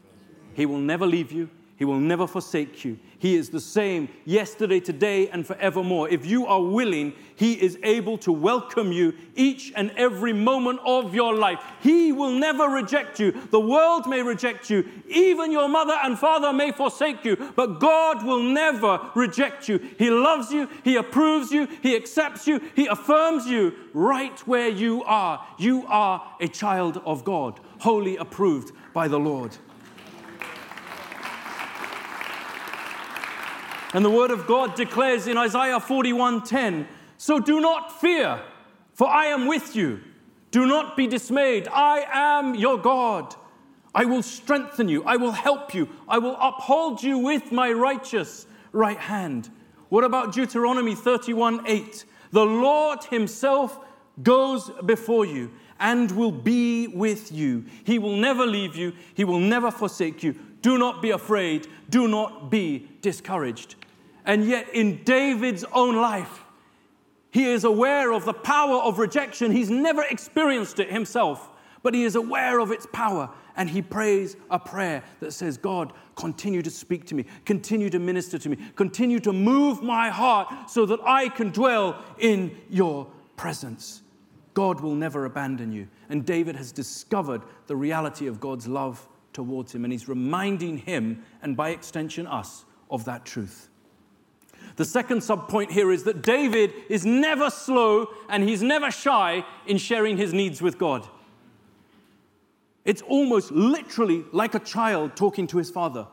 He 0.54 0.64
will 0.64 0.78
never 0.78 1.06
leave 1.06 1.30
you, 1.30 1.50
He 1.80 1.86
will 1.86 1.98
never 1.98 2.26
forsake 2.26 2.84
you. 2.84 2.98
He 3.18 3.36
is 3.36 3.48
the 3.48 3.58
same 3.58 4.10
yesterday, 4.26 4.80
today, 4.80 5.30
and 5.30 5.46
forevermore. 5.46 6.10
If 6.10 6.26
you 6.26 6.46
are 6.46 6.60
willing, 6.60 7.14
He 7.36 7.54
is 7.54 7.78
able 7.82 8.18
to 8.18 8.32
welcome 8.32 8.92
you 8.92 9.14
each 9.34 9.72
and 9.74 9.90
every 9.96 10.34
moment 10.34 10.80
of 10.84 11.14
your 11.14 11.34
life. 11.34 11.58
He 11.80 12.12
will 12.12 12.32
never 12.32 12.68
reject 12.68 13.18
you. 13.18 13.32
The 13.50 13.60
world 13.60 14.06
may 14.06 14.20
reject 14.20 14.68
you, 14.68 14.86
even 15.08 15.50
your 15.50 15.70
mother 15.70 15.96
and 16.04 16.18
father 16.18 16.52
may 16.52 16.70
forsake 16.70 17.24
you, 17.24 17.36
but 17.56 17.80
God 17.80 18.26
will 18.26 18.42
never 18.42 19.00
reject 19.14 19.66
you. 19.66 19.78
He 19.98 20.10
loves 20.10 20.52
you, 20.52 20.68
He 20.84 20.96
approves 20.96 21.50
you, 21.50 21.66
He 21.82 21.96
accepts 21.96 22.46
you, 22.46 22.60
He 22.76 22.88
affirms 22.88 23.46
you 23.46 23.72
right 23.94 24.38
where 24.46 24.68
you 24.68 25.02
are. 25.04 25.46
You 25.58 25.86
are 25.86 26.36
a 26.42 26.48
child 26.48 27.00
of 27.06 27.24
God, 27.24 27.58
wholly 27.78 28.18
approved 28.18 28.72
by 28.92 29.08
the 29.08 29.18
Lord. 29.18 29.56
And 33.92 34.04
the 34.04 34.10
word 34.10 34.30
of 34.30 34.46
God 34.46 34.74
declares 34.76 35.26
in 35.26 35.36
Isaiah 35.36 35.80
41:10, 35.80 36.86
"So 37.16 37.38
do 37.38 37.60
not 37.60 38.00
fear, 38.00 38.40
for 38.94 39.08
I 39.08 39.26
am 39.26 39.46
with 39.46 39.74
you. 39.74 40.00
Do 40.50 40.66
not 40.66 40.96
be 40.96 41.06
dismayed. 41.06 41.68
I 41.68 42.06
am 42.12 42.54
your 42.54 42.78
God. 42.78 43.34
I 43.94 44.04
will 44.04 44.22
strengthen 44.22 44.88
you. 44.88 45.02
I 45.04 45.16
will 45.16 45.32
help 45.32 45.74
you. 45.74 45.88
I 46.08 46.18
will 46.18 46.36
uphold 46.40 47.02
you 47.02 47.18
with 47.18 47.50
my 47.50 47.72
righteous 47.72 48.46
right 48.72 48.98
hand." 48.98 49.50
What 49.88 50.04
about 50.04 50.32
Deuteronomy 50.32 50.94
31:8? 50.94 52.04
The 52.30 52.46
Lord 52.46 53.04
himself 53.04 53.80
goes 54.22 54.70
before 54.86 55.24
you 55.24 55.50
and 55.80 56.12
will 56.12 56.30
be 56.30 56.86
with 56.86 57.32
you. 57.32 57.64
He 57.82 57.98
will 57.98 58.16
never 58.16 58.46
leave 58.46 58.76
you, 58.76 58.92
He 59.14 59.24
will 59.24 59.40
never 59.40 59.70
forsake 59.72 60.22
you. 60.22 60.36
Do 60.62 60.78
not 60.78 61.00
be 61.00 61.10
afraid. 61.10 61.66
Do 61.88 62.06
not 62.06 62.50
be 62.50 62.86
discouraged. 63.00 63.76
And 64.24 64.44
yet, 64.44 64.68
in 64.74 65.02
David's 65.04 65.64
own 65.72 65.96
life, 65.96 66.44
he 67.30 67.44
is 67.44 67.64
aware 67.64 68.12
of 68.12 68.24
the 68.24 68.32
power 68.32 68.76
of 68.76 68.98
rejection. 68.98 69.52
He's 69.52 69.70
never 69.70 70.02
experienced 70.02 70.80
it 70.80 70.90
himself, 70.90 71.48
but 71.82 71.94
he 71.94 72.04
is 72.04 72.16
aware 72.16 72.58
of 72.58 72.70
its 72.70 72.86
power. 72.92 73.30
And 73.56 73.70
he 73.70 73.82
prays 73.82 74.36
a 74.50 74.58
prayer 74.58 75.02
that 75.20 75.32
says, 75.32 75.56
God, 75.56 75.92
continue 76.16 76.62
to 76.62 76.70
speak 76.70 77.06
to 77.06 77.14
me, 77.14 77.24
continue 77.44 77.90
to 77.90 77.98
minister 77.98 78.38
to 78.38 78.48
me, 78.48 78.56
continue 78.74 79.20
to 79.20 79.32
move 79.32 79.82
my 79.82 80.10
heart 80.10 80.70
so 80.70 80.86
that 80.86 81.00
I 81.04 81.28
can 81.28 81.50
dwell 81.50 82.02
in 82.18 82.56
your 82.68 83.06
presence. 83.36 84.02
God 84.52 84.80
will 84.80 84.94
never 84.94 85.24
abandon 85.24 85.72
you. 85.72 85.88
And 86.08 86.26
David 86.26 86.56
has 86.56 86.72
discovered 86.72 87.42
the 87.66 87.76
reality 87.76 88.26
of 88.26 88.40
God's 88.40 88.66
love 88.66 89.06
towards 89.32 89.74
him, 89.74 89.84
and 89.84 89.92
he's 89.92 90.08
reminding 90.08 90.78
him, 90.78 91.22
and 91.40 91.56
by 91.56 91.70
extension 91.70 92.26
us, 92.26 92.64
of 92.90 93.04
that 93.04 93.24
truth. 93.24 93.69
The 94.80 94.86
second 94.86 95.18
subpoint 95.18 95.70
here 95.70 95.92
is 95.92 96.04
that 96.04 96.22
David 96.22 96.72
is 96.88 97.04
never 97.04 97.50
slow 97.50 98.14
and 98.30 98.48
he's 98.48 98.62
never 98.62 98.90
shy 98.90 99.44
in 99.66 99.76
sharing 99.76 100.16
his 100.16 100.32
needs 100.32 100.62
with 100.62 100.78
God. 100.78 101.06
It's 102.86 103.02
almost 103.02 103.52
literally 103.52 104.24
like 104.32 104.54
a 104.54 104.58
child 104.58 105.16
talking 105.16 105.46
to 105.48 105.58
his 105.58 105.70
father. 105.70 106.06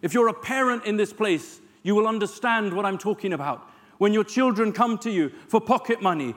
If 0.00 0.14
you're 0.14 0.28
a 0.28 0.32
parent 0.32 0.86
in 0.86 0.96
this 0.96 1.12
place, 1.12 1.60
you 1.82 1.94
will 1.94 2.06
understand 2.06 2.72
what 2.72 2.86
I'm 2.86 2.96
talking 2.96 3.34
about. 3.34 3.68
When 3.98 4.14
your 4.14 4.24
children 4.24 4.72
come 4.72 4.96
to 5.00 5.10
you 5.10 5.30
for 5.48 5.60
pocket 5.60 6.00
money, 6.00 6.34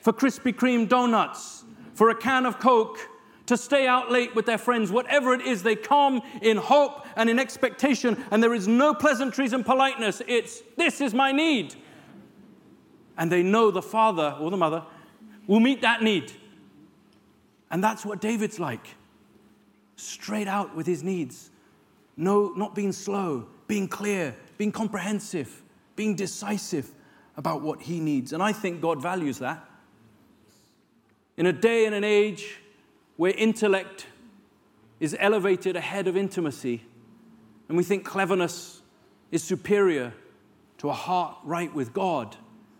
for 0.00 0.12
Krispy 0.12 0.52
Kreme 0.52 0.88
donuts, 0.88 1.62
for 1.94 2.10
a 2.10 2.16
can 2.16 2.44
of 2.44 2.58
Coke, 2.58 2.98
to 3.46 3.56
stay 3.56 3.86
out 3.86 4.10
late 4.10 4.34
with 4.34 4.46
their 4.46 4.58
friends, 4.58 4.90
whatever 4.90 5.34
it 5.34 5.42
is, 5.42 5.62
they 5.62 5.76
come 5.76 6.22
in 6.40 6.56
hope 6.56 7.06
and 7.16 7.28
in 7.28 7.38
expectation, 7.38 8.22
and 8.30 8.42
there 8.42 8.54
is 8.54 8.66
no 8.66 8.94
pleasantries 8.94 9.52
and 9.52 9.64
politeness. 9.64 10.22
It's, 10.26 10.62
this 10.76 11.00
is 11.00 11.12
my 11.12 11.32
need. 11.32 11.74
And 13.16 13.30
they 13.30 13.42
know 13.42 13.70
the 13.70 13.82
father 13.82 14.36
or 14.40 14.50
the 14.50 14.56
mother 14.56 14.84
will 15.46 15.60
meet 15.60 15.82
that 15.82 16.02
need. 16.02 16.32
And 17.70 17.84
that's 17.84 18.04
what 18.04 18.20
David's 18.20 18.58
like 18.58 18.86
straight 19.96 20.48
out 20.48 20.74
with 20.74 20.86
his 20.86 21.02
needs. 21.02 21.50
No, 22.16 22.52
not 22.56 22.74
being 22.74 22.92
slow, 22.92 23.46
being 23.66 23.88
clear, 23.88 24.34
being 24.56 24.72
comprehensive, 24.72 25.62
being 25.96 26.16
decisive 26.16 26.90
about 27.36 27.62
what 27.62 27.82
he 27.82 28.00
needs. 28.00 28.32
And 28.32 28.42
I 28.42 28.52
think 28.52 28.80
God 28.80 29.02
values 29.02 29.38
that. 29.38 29.64
In 31.36 31.46
a 31.46 31.52
day 31.52 31.86
and 31.86 31.94
an 31.94 32.04
age 32.04 32.60
where 33.16 33.32
intellect 33.32 34.06
is 35.00 35.16
elevated 35.18 35.76
ahead 35.76 36.06
of 36.08 36.16
intimacy, 36.16 36.82
and 37.68 37.76
we 37.76 37.82
think 37.82 38.04
cleverness 38.04 38.82
is 39.30 39.42
superior 39.42 40.12
to 40.78 40.88
a 40.88 40.92
heart 40.92 41.36
right 41.44 41.72
with 41.74 41.92
God, 41.92 42.36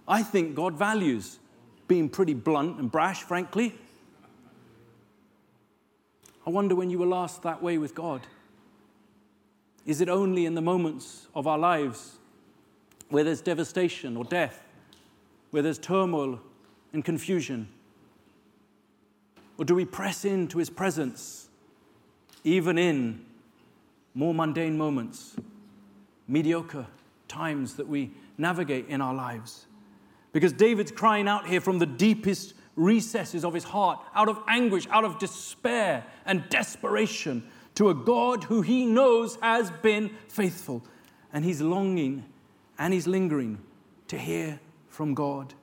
I 0.07 0.23
think 0.23 0.55
God 0.55 0.75
values 0.75 1.39
being 1.89 2.09
pretty 2.09 2.35
blunt 2.35 2.79
and 2.79 2.91
brash, 2.91 3.23
frankly. 3.23 3.75
I 6.47 6.51
wonder 6.51 6.75
when 6.75 6.91
you 6.91 6.99
were 6.99 7.07
last 7.07 7.43
that 7.43 7.63
way 7.63 7.79
with 7.79 7.95
God. 7.95 8.27
Is 9.87 10.01
it 10.01 10.09
only 10.09 10.47
in 10.47 10.55
the 10.55 10.63
moments 10.63 11.29
of 11.35 11.47
our 11.47 11.59
lives 11.59 12.17
where 13.09 13.25
there's 13.25 13.41
devastation 13.41 14.17
or 14.17 14.25
death, 14.25 14.63
where 15.51 15.63
there's 15.63 15.79
turmoil 15.79 16.41
and 16.93 17.05
confusion? 17.05 17.69
Or 19.59 19.65
do 19.65 19.75
we 19.75 19.85
press 19.85 20.25
into 20.25 20.59
his 20.59 20.71
presence 20.71 21.49
even 22.43 22.77
in 22.77 23.25
more 24.15 24.35
mundane 24.35 24.77
moments, 24.77 25.37
mediocre 26.29 26.87
times 27.29 27.75
that 27.75 27.89
we 27.89 28.11
navigate 28.37 28.89
in 28.89 29.01
our 29.01 29.15
lives? 29.15 29.67
Because 30.33 30.53
David's 30.53 30.91
crying 30.91 31.29
out 31.29 31.47
here 31.47 31.61
from 31.61 31.79
the 31.79 31.87
deepest 31.87 32.55
recesses 32.75 33.45
of 33.45 33.55
his 33.55 33.65
heart, 33.65 34.01
out 34.15 34.29
of 34.29 34.43
anguish, 34.49 34.89
out 34.91 35.05
of 35.05 35.19
despair 35.19 36.05
and 36.27 36.49
desperation, 36.49 37.45
to 37.77 37.89
a 37.89 37.95
God 37.95 38.45
who 38.45 38.63
he 38.63 38.85
knows 38.87 39.37
has 39.41 39.71
been 39.71 40.11
faithful. 40.29 40.85
And 41.33 41.45
he's 41.45 41.61
longing 41.61 42.25
and 42.79 42.93
he's 42.93 43.07
lingering 43.07 43.59
to 44.09 44.19
hear 44.19 44.61
from 44.89 45.15
God. 45.15 45.55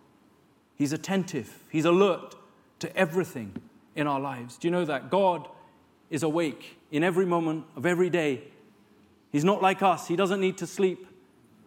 He's 0.75 0.93
attentive, 0.93 1.63
he's 1.69 1.85
alert 1.85 2.35
to 2.79 2.95
everything 2.97 3.61
in 3.95 4.07
our 4.07 4.19
lives. 4.19 4.57
Do 4.57 4.67
you 4.67 4.71
know 4.71 4.85
that? 4.85 5.09
God 5.09 5.47
is 6.09 6.23
awake 6.23 6.77
in 6.91 7.03
every 7.03 7.25
moment 7.25 7.65
of 7.75 7.85
every 7.85 8.09
day. 8.09 8.43
He's 9.31 9.45
not 9.45 9.61
like 9.61 9.81
us, 9.81 10.07
He 10.07 10.15
doesn't 10.15 10.41
need 10.41 10.57
to 10.57 10.67
sleep, 10.67 11.07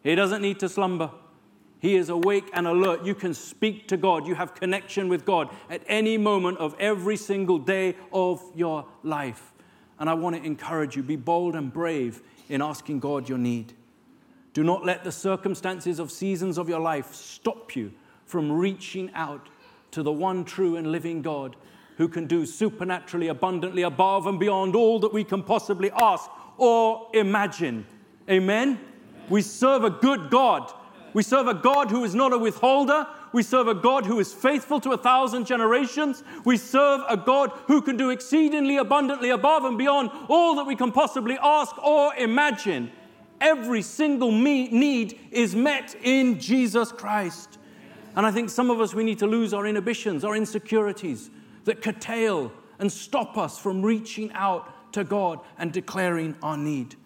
He 0.02 0.14
doesn't 0.14 0.42
need 0.42 0.60
to 0.60 0.68
slumber. 0.68 1.10
He 1.84 1.96
is 1.96 2.08
awake 2.08 2.48
and 2.54 2.66
alert. 2.66 3.04
You 3.04 3.14
can 3.14 3.34
speak 3.34 3.88
to 3.88 3.98
God. 3.98 4.26
You 4.26 4.36
have 4.36 4.54
connection 4.54 5.10
with 5.10 5.26
God 5.26 5.50
at 5.68 5.82
any 5.86 6.16
moment 6.16 6.56
of 6.56 6.74
every 6.78 7.18
single 7.18 7.58
day 7.58 7.94
of 8.10 8.42
your 8.54 8.86
life. 9.02 9.52
And 9.98 10.08
I 10.08 10.14
want 10.14 10.34
to 10.34 10.42
encourage 10.42 10.96
you 10.96 11.02
be 11.02 11.16
bold 11.16 11.54
and 11.54 11.70
brave 11.70 12.22
in 12.48 12.62
asking 12.62 13.00
God 13.00 13.28
your 13.28 13.36
need. 13.36 13.74
Do 14.54 14.64
not 14.64 14.86
let 14.86 15.04
the 15.04 15.12
circumstances 15.12 15.98
of 15.98 16.10
seasons 16.10 16.56
of 16.56 16.70
your 16.70 16.80
life 16.80 17.12
stop 17.12 17.76
you 17.76 17.92
from 18.24 18.50
reaching 18.50 19.10
out 19.12 19.50
to 19.90 20.02
the 20.02 20.10
one 20.10 20.46
true 20.46 20.76
and 20.76 20.90
living 20.90 21.20
God 21.20 21.54
who 21.96 22.08
can 22.08 22.26
do 22.26 22.44
supernaturally, 22.44 23.28
abundantly, 23.28 23.82
above 23.82 24.26
and 24.26 24.38
beyond 24.38 24.74
all 24.74 24.98
that 25.00 25.12
we 25.12 25.24
can 25.24 25.42
possibly 25.42 25.90
ask 25.92 26.28
or 26.56 27.08
imagine. 27.14 27.86
Amen? 28.28 28.80
We 29.28 29.42
serve 29.42 29.84
a 29.84 29.90
good 29.90 30.30
God. 30.30 30.72
We 31.12 31.22
serve 31.22 31.46
a 31.46 31.54
God 31.54 31.90
who 31.90 32.04
is 32.04 32.14
not 32.14 32.32
a 32.32 32.38
withholder. 32.38 33.06
We 33.32 33.42
serve 33.42 33.68
a 33.68 33.74
God 33.74 34.04
who 34.04 34.18
is 34.18 34.32
faithful 34.32 34.80
to 34.80 34.90
a 34.92 34.96
thousand 34.96 35.46
generations. 35.46 36.24
We 36.44 36.56
serve 36.56 37.02
a 37.08 37.16
God 37.16 37.52
who 37.66 37.80
can 37.80 37.96
do 37.96 38.10
exceedingly 38.10 38.76
abundantly 38.76 39.30
above 39.30 39.64
and 39.64 39.78
beyond 39.78 40.10
all 40.28 40.56
that 40.56 40.66
we 40.66 40.76
can 40.76 40.90
possibly 40.90 41.38
ask 41.40 41.76
or 41.78 42.14
imagine. 42.16 42.90
Every 43.40 43.82
single 43.82 44.32
need 44.32 45.18
is 45.30 45.54
met 45.54 45.94
in 46.02 46.40
Jesus 46.40 46.90
Christ. 46.90 47.58
And 48.16 48.26
I 48.26 48.30
think 48.30 48.50
some 48.50 48.70
of 48.70 48.80
us, 48.80 48.94
we 48.94 49.04
need 49.04 49.18
to 49.20 49.26
lose 49.26 49.52
our 49.52 49.66
inhibitions, 49.66 50.24
our 50.24 50.36
insecurities 50.36 51.30
that 51.64 51.82
curtail 51.82 52.52
and 52.78 52.90
stop 52.90 53.36
us 53.36 53.58
from 53.58 53.82
reaching 53.82 54.32
out 54.32 54.92
to 54.92 55.04
God 55.04 55.40
and 55.58 55.72
declaring 55.72 56.36
our 56.42 56.56
need. 56.56 56.96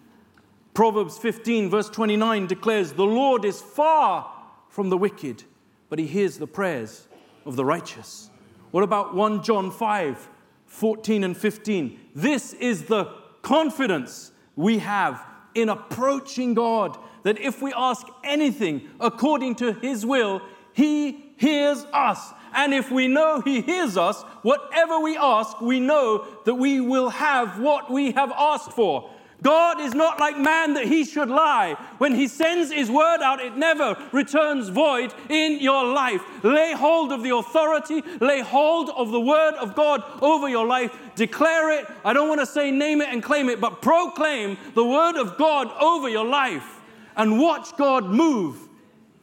Proverbs 0.73 1.17
15, 1.17 1.69
verse 1.69 1.89
29 1.89 2.47
declares, 2.47 2.93
The 2.93 3.03
Lord 3.03 3.45
is 3.45 3.61
far 3.61 4.31
from 4.69 4.89
the 4.89 4.97
wicked, 4.97 5.43
but 5.89 5.99
he 5.99 6.05
hears 6.05 6.37
the 6.37 6.47
prayers 6.47 7.07
of 7.45 7.55
the 7.55 7.65
righteous. 7.65 8.29
What 8.71 8.83
about 8.83 9.15
1 9.15 9.43
John 9.43 9.71
5, 9.71 10.29
14 10.67 11.23
and 11.23 11.35
15? 11.35 11.99
This 12.13 12.53
is 12.53 12.83
the 12.83 13.13
confidence 13.41 14.31
we 14.55 14.79
have 14.79 15.25
in 15.55 15.69
approaching 15.69 16.53
God 16.53 16.97
that 17.23 17.39
if 17.39 17.61
we 17.61 17.73
ask 17.73 18.07
anything 18.23 18.87
according 18.99 19.55
to 19.55 19.73
his 19.73 20.05
will, 20.05 20.41
he 20.73 21.33
hears 21.37 21.85
us. 21.91 22.33
And 22.53 22.73
if 22.73 22.91
we 22.91 23.07
know 23.07 23.41
He 23.41 23.61
hears 23.61 23.97
us, 23.97 24.21
whatever 24.41 24.99
we 24.99 25.17
ask, 25.17 25.59
we 25.61 25.79
know 25.79 26.25
that 26.45 26.55
we 26.55 26.79
will 26.79 27.09
have 27.09 27.59
what 27.59 27.91
we 27.91 28.11
have 28.11 28.31
asked 28.31 28.73
for. 28.73 29.09
God 29.41 29.79
is 29.79 29.93
not 29.93 30.19
like 30.19 30.37
man 30.37 30.73
that 30.73 30.85
he 30.85 31.05
should 31.05 31.29
lie. 31.29 31.75
When 31.97 32.13
he 32.13 32.27
sends 32.27 32.71
his 32.71 32.91
word 32.91 33.21
out, 33.21 33.39
it 33.39 33.55
never 33.55 33.97
returns 34.11 34.67
void 34.67 35.13
in 35.29 35.59
your 35.59 35.85
life. 35.85 36.21
Lay 36.43 36.73
hold 36.73 37.13
of 37.13 37.23
the 37.23 37.35
authority, 37.35 38.03
lay 38.19 38.41
hold 38.41 38.89
of 38.89 39.11
the 39.11 39.19
word 39.19 39.55
of 39.55 39.75
God 39.75 40.03
over 40.21 40.49
your 40.49 40.67
life. 40.67 40.93
Declare 41.15 41.79
it. 41.79 41.85
I 42.03 42.11
don't 42.11 42.27
want 42.27 42.41
to 42.41 42.45
say 42.45 42.69
name 42.69 43.01
it 43.01 43.09
and 43.09 43.23
claim 43.23 43.47
it, 43.49 43.61
but 43.61 43.81
proclaim 43.81 44.57
the 44.73 44.85
word 44.85 45.15
of 45.15 45.37
God 45.37 45.71
over 45.81 46.09
your 46.09 46.25
life 46.25 46.81
and 47.15 47.39
watch 47.39 47.75
God 47.77 48.05
move 48.05 48.67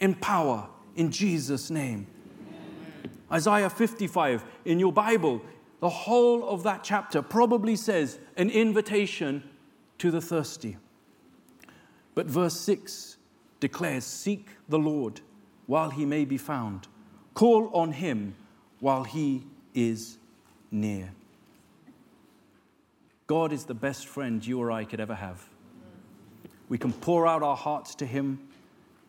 in 0.01 0.15
power 0.15 0.67
in 0.95 1.11
Jesus' 1.11 1.71
name. 1.71 2.07
Isaiah 3.31 3.71
55 3.71 4.45
in 4.65 4.79
your 4.79 4.93
Bible, 4.93 5.43
the 5.81 5.89
whole 5.89 6.49
of 6.49 6.63
that 6.63 6.85
chapter 6.85 7.23
probably 7.23 7.77
says 7.77 8.19
an 8.37 8.51
invitation 8.51 9.43
to 9.99 10.11
the 10.11 10.21
thirsty. 10.21 10.77
But 12.15 12.27
verse 12.27 12.59
6 12.61 13.17
declares 13.61 14.05
Seek 14.05 14.49
the 14.69 14.79
Lord 14.79 15.21
while 15.67 15.91
he 15.91 16.05
may 16.05 16.25
be 16.25 16.39
found, 16.39 16.87
call 17.35 17.69
on 17.75 17.93
him 17.93 18.35
while 18.81 19.05
he 19.05 19.45
is 19.75 20.19
near. 20.71 21.13
God 23.27 23.53
is 23.53 23.65
the 23.65 23.75
best 23.75 24.07
friend 24.07 24.47
you 24.47 24.61
or 24.61 24.71
I 24.71 24.85
could 24.85 25.01
ever 25.01 25.15
have. 25.15 25.45
We 26.69 26.79
can 26.79 26.93
pour 26.93 27.27
out 27.27 27.43
our 27.43 27.57
hearts 27.57 27.95
to 27.97 28.07
him, 28.07 28.49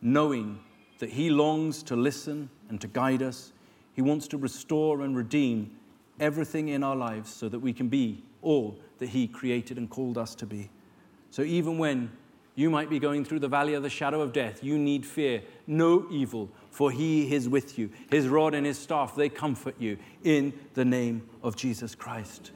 knowing 0.02 0.60
that 1.00 1.12
he 1.12 1.30
longs 1.30 1.84
to 1.84 1.96
listen 1.96 2.50
and 2.70 2.82
to 2.82 2.88
guide 2.88 3.22
us 3.22 3.54
he 3.98 4.04
wants 4.04 4.28
to 4.28 4.38
restore 4.38 5.02
and 5.02 5.18
redeem 5.18 5.72
everything 6.20 6.70
in 6.70 6.84
our 6.84 6.96
lives 6.96 7.34
so 7.34 7.50
that 7.50 7.58
we 7.58 7.74
can 7.74 7.90
be 7.90 8.24
all 8.44 8.80
that 9.00 9.10
He 9.10 9.28
created 9.28 9.80
and 9.80 9.90
called 9.90 10.20
us 10.20 10.36
to 10.36 10.46
be. 10.46 10.70
So 11.32 11.42
even 11.42 11.80
when 11.80 12.12
you 12.54 12.70
might 12.70 12.92
be 12.92 13.00
going 13.00 13.26
through 13.26 13.40
the 13.40 13.48
valley 13.48 13.74
of 13.74 13.82
the 13.82 13.90
shadow 13.90 14.22
of 14.22 14.34
death, 14.34 14.64
you 14.64 14.78
need 14.78 15.04
fear 15.04 15.42
no 15.66 16.06
evil, 16.12 16.52
for 16.70 16.92
he 16.92 17.34
is 17.34 17.50
with 17.50 17.80
you. 17.80 17.90
His 18.12 18.28
rod 18.28 18.54
and 18.54 18.68
his 18.68 18.78
staff, 18.78 19.16
they 19.16 19.30
comfort 19.30 19.74
you 19.80 19.98
in 20.24 20.54
the 20.76 20.86
name 20.86 21.28
of 21.42 21.56
Jesus 21.56 21.96
Christ. 21.96 22.52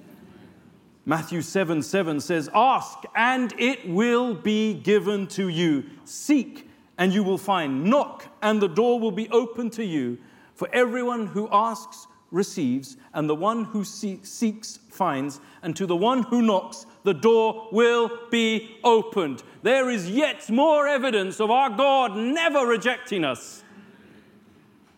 Matthew 1.07 1.41
7 1.41 1.81
7 1.81 2.21
says, 2.21 2.51
Ask 2.53 2.99
and 3.15 3.51
it 3.57 3.89
will 3.89 4.35
be 4.35 4.75
given 4.75 5.25
to 5.29 5.49
you. 5.49 5.85
Seek 6.05 6.69
and 6.99 7.11
you 7.11 7.23
will 7.23 7.39
find. 7.39 7.85
Knock 7.85 8.27
and 8.43 8.61
the 8.61 8.69
door 8.69 8.99
will 8.99 9.11
be 9.11 9.27
open 9.29 9.71
to 9.71 9.83
you. 9.83 10.19
For 10.61 10.69
everyone 10.71 11.25
who 11.25 11.49
asks 11.51 12.05
receives, 12.29 12.95
and 13.15 13.27
the 13.27 13.33
one 13.33 13.63
who 13.63 13.83
seeks 13.83 14.77
finds, 14.91 15.41
and 15.63 15.75
to 15.75 15.87
the 15.87 15.95
one 15.95 16.21
who 16.21 16.43
knocks, 16.43 16.85
the 17.03 17.15
door 17.15 17.67
will 17.71 18.11
be 18.29 18.77
opened. 18.83 19.41
There 19.63 19.89
is 19.89 20.07
yet 20.07 20.51
more 20.51 20.87
evidence 20.87 21.39
of 21.39 21.49
our 21.49 21.71
God 21.71 22.15
never 22.15 22.59
rejecting 22.67 23.25
us. 23.25 23.63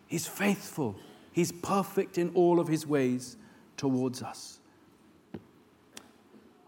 He's 0.05 0.27
faithful, 0.27 0.97
He's 1.31 1.53
perfect 1.53 2.17
in 2.17 2.31
all 2.35 2.59
of 2.59 2.67
His 2.67 2.85
ways 2.85 3.37
towards 3.77 4.21
us. 4.21 4.59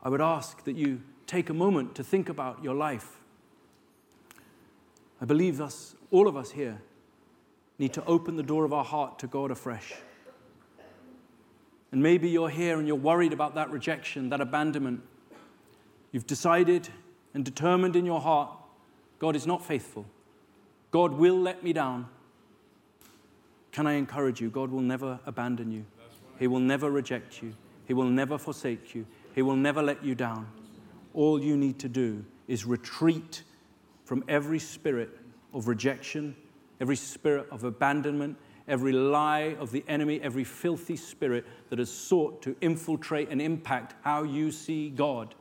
I 0.02 0.08
would 0.08 0.22
ask 0.22 0.64
that 0.64 0.78
you 0.78 1.02
take 1.28 1.50
a 1.50 1.54
moment 1.54 1.96
to 1.96 2.04
think 2.06 2.30
about 2.30 2.64
your 2.64 2.76
life. 2.76 3.20
I 5.20 5.26
believe 5.26 5.60
us, 5.60 5.98
all 6.12 6.30
of 6.30 6.38
us 6.38 6.52
here, 6.52 6.80
need 7.78 7.94
to 7.94 8.06
open 8.06 8.36
the 8.36 8.44
door 8.44 8.66
of 8.66 8.74
our 8.74 8.84
heart 8.84 9.20
to 9.20 9.28
God 9.28 9.52
afresh. 9.52 9.94
And 11.92 12.02
maybe 12.02 12.30
you're 12.30 12.50
here 12.50 12.78
and 12.78 12.88
you're 12.88 12.96
worried 12.96 13.34
about 13.34 13.56
that 13.56 13.70
rejection, 13.72 14.30
that 14.30 14.42
abandonment. 14.42 15.02
You've 16.12 16.28
decided 16.28 16.90
and 17.34 17.44
determined 17.44 17.96
in 17.96 18.06
your 18.06 18.22
heart 18.22 18.50
God 19.20 19.36
is 19.36 19.48
not 19.48 19.64
faithful. 19.64 20.06
God 20.92 21.14
will 21.14 21.40
let 21.40 21.64
me 21.64 21.74
down. 21.74 22.08
Can 23.72 23.88
I 23.88 23.94
encourage 23.94 24.40
you? 24.42 24.50
God 24.50 24.72
will 24.72 24.82
never 24.82 25.20
abandon 25.26 25.72
you. 25.72 25.86
He 26.40 26.48
will 26.48 26.60
never 26.60 26.90
reject 26.90 27.42
you. 27.42 27.54
He 27.86 27.94
will 27.94 28.06
never 28.10 28.38
forsake 28.38 28.96
you. 28.96 29.06
He 29.34 29.42
will 29.42 29.56
never 29.56 29.82
let 29.82 30.04
you 30.04 30.16
down. 30.16 30.48
All 31.14 31.42
you 31.42 31.58
need 31.58 31.80
to 31.80 31.90
do 31.90 32.26
is 32.48 32.66
retreat 32.66 33.44
from 34.04 34.24
every 34.28 34.60
spirit 34.60 35.18
of 35.54 35.68
rejection, 35.68 36.36
every 36.80 36.96
spirit 36.96 37.48
of 37.52 37.64
abandonment, 37.64 38.38
every 38.68 38.92
lie 38.92 39.56
of 39.60 39.72
the 39.72 39.84
enemy, 39.88 40.20
every 40.22 40.44
filthy 40.44 40.96
spirit 40.96 41.46
that 41.70 41.80
has 41.80 41.92
sought 41.92 42.42
to 42.42 42.56
infiltrate 42.62 43.30
and 43.30 43.42
impact 43.42 43.96
how 44.02 44.24
you 44.24 44.52
see 44.52 44.90
God. 44.90 45.36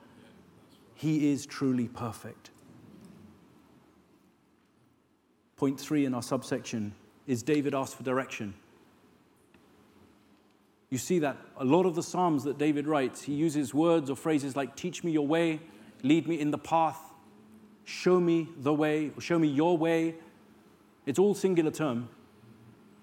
He 0.94 1.32
is 1.32 1.46
truly 1.46 1.88
perfect. 1.88 2.50
Point 5.56 5.80
three 5.80 6.04
in 6.04 6.14
our 6.14 6.22
subsection 6.22 6.94
is 7.26 7.42
David 7.42 7.74
asked 7.74 7.96
for 7.96 8.02
direction. 8.02 8.54
You 10.90 10.98
see 10.98 11.18
that 11.20 11.36
a 11.56 11.64
lot 11.64 11.86
of 11.86 11.94
the 11.94 12.02
Psalms 12.02 12.44
that 12.44 12.58
David 12.58 12.86
writes, 12.86 13.22
he 13.22 13.32
uses 13.32 13.74
words 13.74 14.10
or 14.10 14.16
phrases 14.16 14.54
like, 14.54 14.76
Teach 14.76 15.02
me 15.02 15.10
your 15.10 15.26
way, 15.26 15.60
lead 16.02 16.28
me 16.28 16.38
in 16.38 16.50
the 16.50 16.58
path, 16.58 17.00
show 17.84 18.20
me 18.20 18.48
the 18.58 18.72
way, 18.72 19.10
show 19.18 19.38
me 19.38 19.48
your 19.48 19.76
way. 19.76 20.14
It's 21.06 21.18
all 21.18 21.34
singular 21.34 21.70
term. 21.70 22.08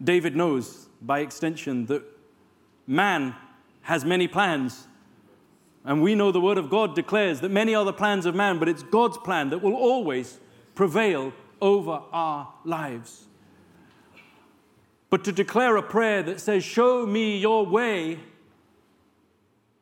David 0.03 0.35
knows 0.35 0.87
by 1.01 1.19
extension 1.19 1.85
that 1.87 2.03
man 2.87 3.35
has 3.81 4.05
many 4.05 4.27
plans. 4.27 4.87
And 5.83 6.01
we 6.01 6.15
know 6.15 6.31
the 6.31 6.41
Word 6.41 6.57
of 6.57 6.69
God 6.69 6.95
declares 6.95 7.41
that 7.41 7.49
many 7.49 7.73
are 7.73 7.85
the 7.85 7.93
plans 7.93 8.25
of 8.25 8.35
man, 8.35 8.59
but 8.59 8.69
it's 8.69 8.83
God's 8.83 9.17
plan 9.17 9.49
that 9.49 9.61
will 9.61 9.73
always 9.73 10.39
prevail 10.75 11.33
over 11.59 12.01
our 12.11 12.53
lives. 12.63 13.25
But 15.09 15.23
to 15.25 15.31
declare 15.31 15.75
a 15.75 15.83
prayer 15.83 16.23
that 16.23 16.39
says, 16.39 16.63
Show 16.63 17.05
me 17.05 17.37
your 17.37 17.65
way, 17.65 18.19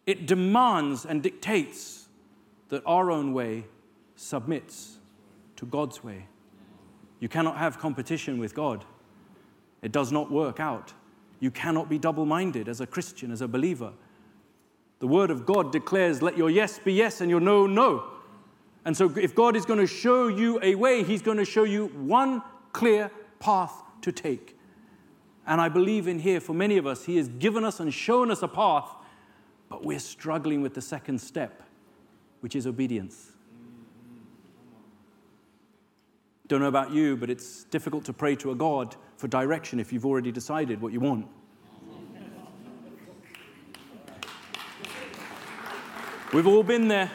it 0.06 0.26
demands 0.26 1.06
and 1.06 1.22
dictates 1.22 2.08
that 2.70 2.82
our 2.86 3.12
own 3.12 3.34
way 3.34 3.66
submits 4.16 4.98
to 5.58 5.66
God's 5.66 6.04
way. 6.04 6.26
You 7.20 7.30
cannot 7.30 7.58
have 7.58 7.80
competition 7.80 8.38
with 8.40 8.56
God, 8.56 8.86
it 9.82 9.92
does 9.92 10.12
not 10.12 10.32
work 10.32 10.60
out. 10.60 10.94
You 11.42 11.52
cannot 11.52 11.88
be 11.88 11.98
double 11.98 12.26
minded 12.26 12.68
as 12.68 12.82
a 12.82 12.88
Christian, 12.88 13.32
as 13.32 13.42
a 13.42 13.48
believer. 13.48 13.94
The 15.00 15.08
Word 15.08 15.32
of 15.32 15.46
God 15.46 15.72
declares, 15.72 16.22
Let 16.22 16.38
your 16.38 16.50
yes 16.50 16.80
be 16.80 16.94
yes 16.94 17.22
and 17.22 17.30
your 17.30 17.40
no, 17.40 17.66
no. 17.66 18.04
And 18.86 18.96
so, 18.96 19.10
if 19.18 19.36
God 19.36 19.56
is 19.56 19.66
going 19.66 19.80
to 19.80 19.88
show 19.88 20.28
you 20.28 20.60
a 20.62 20.76
way, 20.76 21.04
He's 21.04 21.22
going 21.22 21.38
to 21.38 21.46
show 21.46 21.64
you 21.64 21.88
one 21.88 22.42
clear 22.74 23.10
path 23.40 23.74
to 24.02 24.12
take. 24.12 24.58
And 25.48 25.60
I 25.60 25.70
believe 25.70 26.08
in 26.08 26.20
here, 26.20 26.40
for 26.40 26.54
many 26.54 26.78
of 26.78 26.86
us, 26.86 27.06
He 27.06 27.18
has 27.18 27.28
given 27.28 27.64
us 27.64 27.80
and 27.80 27.94
shown 27.94 28.32
us 28.32 28.42
a 28.42 28.48
path, 28.48 28.90
but 29.70 29.84
we're 29.84 30.00
struggling 30.00 30.62
with 30.62 30.74
the 30.74 30.82
second 30.82 31.20
step, 31.22 31.64
which 32.42 32.56
is 32.56 32.68
obedience. 32.68 33.29
Don't 36.50 36.60
know 36.60 36.68
about 36.68 36.92
you, 36.92 37.16
but 37.16 37.30
it's 37.30 37.64
difficult 37.66 38.04
to 38.06 38.14
pray 38.14 38.36
to 38.38 38.52
a 38.52 38.56
God 38.56 38.96
for 39.18 39.28
direction 39.28 39.80
if 39.80 39.94
you've 39.94 40.06
already 40.06 40.32
decided 40.32 40.82
what 40.82 40.92
you 40.92 41.00
want. 41.00 41.28
We've 46.34 46.48
all 46.48 46.64
been 46.64 46.88
there. 46.88 47.10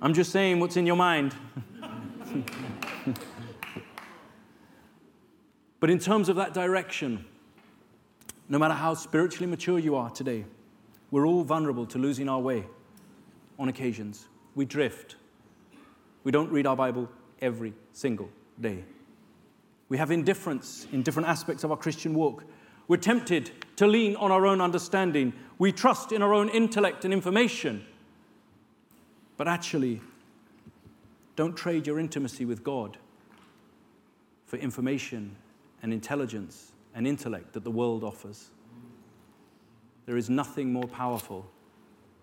I'm 0.00 0.14
just 0.14 0.32
saying 0.32 0.58
what's 0.58 0.76
in 0.76 0.86
your 0.86 0.96
mind. 0.96 1.36
But 5.82 5.90
in 5.90 5.98
terms 5.98 6.28
of 6.28 6.36
that 6.36 6.54
direction, 6.54 7.24
no 8.48 8.56
matter 8.56 8.74
how 8.74 8.94
spiritually 8.94 9.48
mature 9.48 9.80
you 9.80 9.96
are 9.96 10.10
today, 10.10 10.44
we're 11.10 11.26
all 11.26 11.42
vulnerable 11.42 11.86
to 11.86 11.98
losing 11.98 12.28
our 12.28 12.38
way 12.38 12.66
on 13.58 13.68
occasions. 13.68 14.28
We 14.54 14.64
drift. 14.64 15.16
We 16.22 16.30
don't 16.30 16.52
read 16.52 16.68
our 16.68 16.76
Bible 16.76 17.10
every 17.40 17.74
single 17.92 18.28
day. 18.60 18.84
We 19.88 19.98
have 19.98 20.10
indifference 20.10 20.86
in 20.92 21.02
different 21.02 21.28
aspects 21.28 21.64
of 21.64 21.70
our 21.70 21.76
Christian 21.76 22.14
walk. 22.14 22.44
We're 22.88 22.96
tempted 22.96 23.50
to 23.76 23.86
lean 23.86 24.16
on 24.16 24.30
our 24.30 24.46
own 24.46 24.60
understanding. 24.60 25.32
We 25.58 25.72
trust 25.72 26.12
in 26.12 26.22
our 26.22 26.32
own 26.32 26.48
intellect 26.48 27.04
and 27.04 27.12
information. 27.12 27.84
But 29.36 29.48
actually, 29.48 30.00
don't 31.36 31.56
trade 31.56 31.86
your 31.86 31.98
intimacy 31.98 32.44
with 32.44 32.62
God 32.64 32.96
for 34.46 34.56
information 34.56 35.36
and 35.82 35.92
intelligence 35.92 36.72
and 36.94 37.06
intellect 37.06 37.52
that 37.54 37.64
the 37.64 37.70
world 37.70 38.04
offers. 38.04 38.50
There 40.06 40.16
is 40.16 40.28
nothing 40.28 40.72
more 40.72 40.86
powerful 40.86 41.46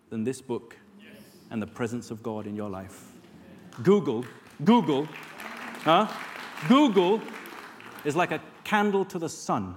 than 0.09 0.23
this 0.23 0.41
book 0.41 0.75
and 1.49 1.61
the 1.61 1.67
presence 1.67 2.11
of 2.11 2.21
God 2.21 2.45
in 2.45 2.55
your 2.55 2.69
life. 2.69 3.11
Google, 3.83 4.25
Google, 4.63 5.07
huh? 5.83 6.07
Google 6.67 7.21
is 8.05 8.15
like 8.15 8.31
a 8.31 8.41
candle 8.63 9.05
to 9.05 9.19
the 9.19 9.29
sun 9.29 9.75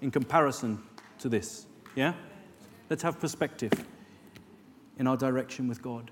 in 0.00 0.10
comparison 0.10 0.82
to 1.18 1.28
this. 1.28 1.66
Yeah? 1.94 2.14
Let's 2.90 3.02
have 3.02 3.20
perspective 3.20 3.72
in 4.98 5.06
our 5.06 5.16
direction 5.16 5.68
with 5.68 5.82
God. 5.82 6.10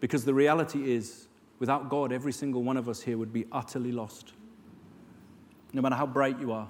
Because 0.00 0.24
the 0.24 0.34
reality 0.34 0.92
is, 0.92 1.26
without 1.58 1.88
God, 1.88 2.12
every 2.12 2.32
single 2.32 2.62
one 2.62 2.76
of 2.76 2.88
us 2.88 3.00
here 3.00 3.18
would 3.18 3.32
be 3.32 3.46
utterly 3.50 3.92
lost 3.92 4.32
no 5.72 5.82
matter 5.82 5.94
how 5.94 6.06
bright 6.06 6.38
you 6.40 6.52
are, 6.52 6.68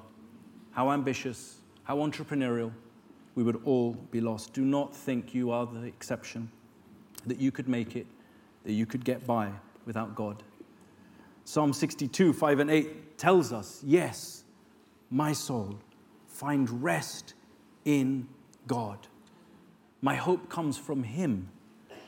how 0.72 0.90
ambitious, 0.90 1.58
how 1.84 1.96
entrepreneurial, 1.98 2.72
we 3.34 3.42
would 3.42 3.60
all 3.64 3.92
be 4.10 4.20
lost. 4.20 4.52
Do 4.52 4.64
not 4.64 4.94
think 4.94 5.34
you 5.34 5.50
are 5.50 5.66
the 5.66 5.82
exception, 5.82 6.50
that 7.26 7.40
you 7.40 7.52
could 7.52 7.68
make 7.68 7.94
it, 7.94 8.06
that 8.64 8.72
you 8.72 8.86
could 8.86 9.04
get 9.04 9.26
by 9.26 9.50
without 9.86 10.14
God. 10.14 10.42
Psalm 11.48 11.72
62, 11.72 12.34
5 12.34 12.58
and 12.58 12.70
8 12.70 13.16
tells 13.16 13.54
us, 13.54 13.82
Yes, 13.82 14.44
my 15.08 15.32
soul, 15.32 15.78
find 16.26 16.82
rest 16.82 17.32
in 17.86 18.28
God. 18.66 18.98
My 20.02 20.14
hope 20.14 20.50
comes 20.50 20.76
from 20.76 21.02
Him. 21.02 21.48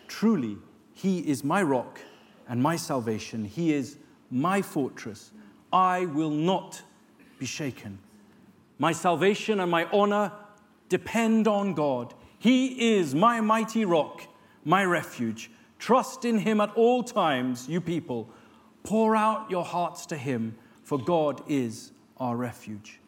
Truly, 0.09 0.59
He 0.93 1.21
is 1.21 1.43
my 1.43 1.63
rock 1.63 2.01
and 2.51 2.63
my 2.63 2.77
salvation. 2.77 3.47
He 3.47 3.73
is 3.73 3.97
my 4.31 4.61
fortress 4.61 5.31
I 5.73 6.05
will 6.05 6.29
not 6.29 6.83
be 7.39 7.47
shaken. 7.47 7.99
My 8.79 8.93
salvation 8.93 9.61
and 9.61 9.71
my 9.71 9.87
honor 9.87 10.33
depend 10.91 11.49
on 11.49 11.73
God. 11.73 12.13
He 12.39 12.99
is 12.99 13.15
my 13.15 13.41
mighty 13.41 13.87
rock, 13.87 14.21
my 14.67 14.85
refuge. 14.85 15.51
Trust 15.79 16.27
in 16.27 16.41
Him 16.41 16.61
at 16.61 16.75
all 16.75 17.03
times, 17.03 17.71
you 17.71 17.81
people. 17.81 18.29
Pour 18.83 19.15
out 19.15 19.51
your 19.51 19.65
hearts 19.65 20.07
to 20.07 20.17
Him, 20.17 20.57
for 20.83 20.99
God 20.99 21.43
is 21.49 21.93
our 22.19 22.37
refuge. 22.37 22.99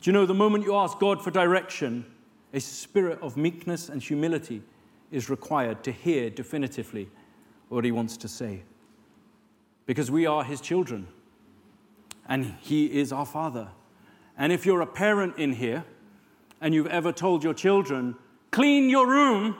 Do 0.00 0.10
you 0.10 0.12
know 0.12 0.26
the 0.26 0.34
moment 0.34 0.64
you 0.64 0.76
ask 0.76 0.98
God 0.98 1.22
for 1.22 1.30
direction, 1.30 2.04
a 2.52 2.60
spirit 2.60 3.18
of 3.20 3.36
meekness 3.36 3.88
and 3.88 4.02
humility 4.02 4.62
is 5.10 5.30
required 5.30 5.82
to 5.84 5.92
hear 5.92 6.30
definitively 6.30 7.08
what 7.68 7.84
he 7.84 7.92
wants 7.92 8.16
to 8.18 8.28
say. 8.28 8.62
Because 9.86 10.10
we 10.10 10.26
are 10.26 10.44
his 10.44 10.60
children, 10.60 11.06
and 12.28 12.54
he 12.60 12.86
is 12.86 13.12
our 13.12 13.26
father. 13.26 13.68
And 14.36 14.52
if 14.52 14.66
you're 14.66 14.80
a 14.80 14.86
parent 14.86 15.38
in 15.38 15.52
here 15.52 15.84
and 16.60 16.74
you've 16.74 16.88
ever 16.88 17.12
told 17.12 17.44
your 17.44 17.54
children, 17.54 18.16
clean 18.50 18.90
your 18.90 19.06
room, 19.06 19.56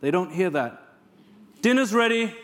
they 0.00 0.10
don't 0.10 0.32
hear 0.32 0.50
that. 0.50 0.80
Dinner's 1.62 1.94
ready, 1.94 2.34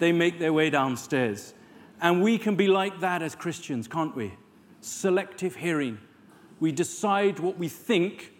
they 0.00 0.12
make 0.12 0.38
their 0.38 0.52
way 0.52 0.70
downstairs. 0.70 1.54
And 2.00 2.22
we 2.22 2.38
can 2.38 2.56
be 2.56 2.66
like 2.66 3.00
that 3.00 3.22
as 3.22 3.34
Christians, 3.34 3.86
can't 3.86 4.16
we? 4.16 4.32
Selective 4.80 5.56
hearing. 5.56 5.98
We 6.58 6.72
decide 6.72 7.38
what 7.38 7.58
we 7.58 7.68
think 7.68 8.32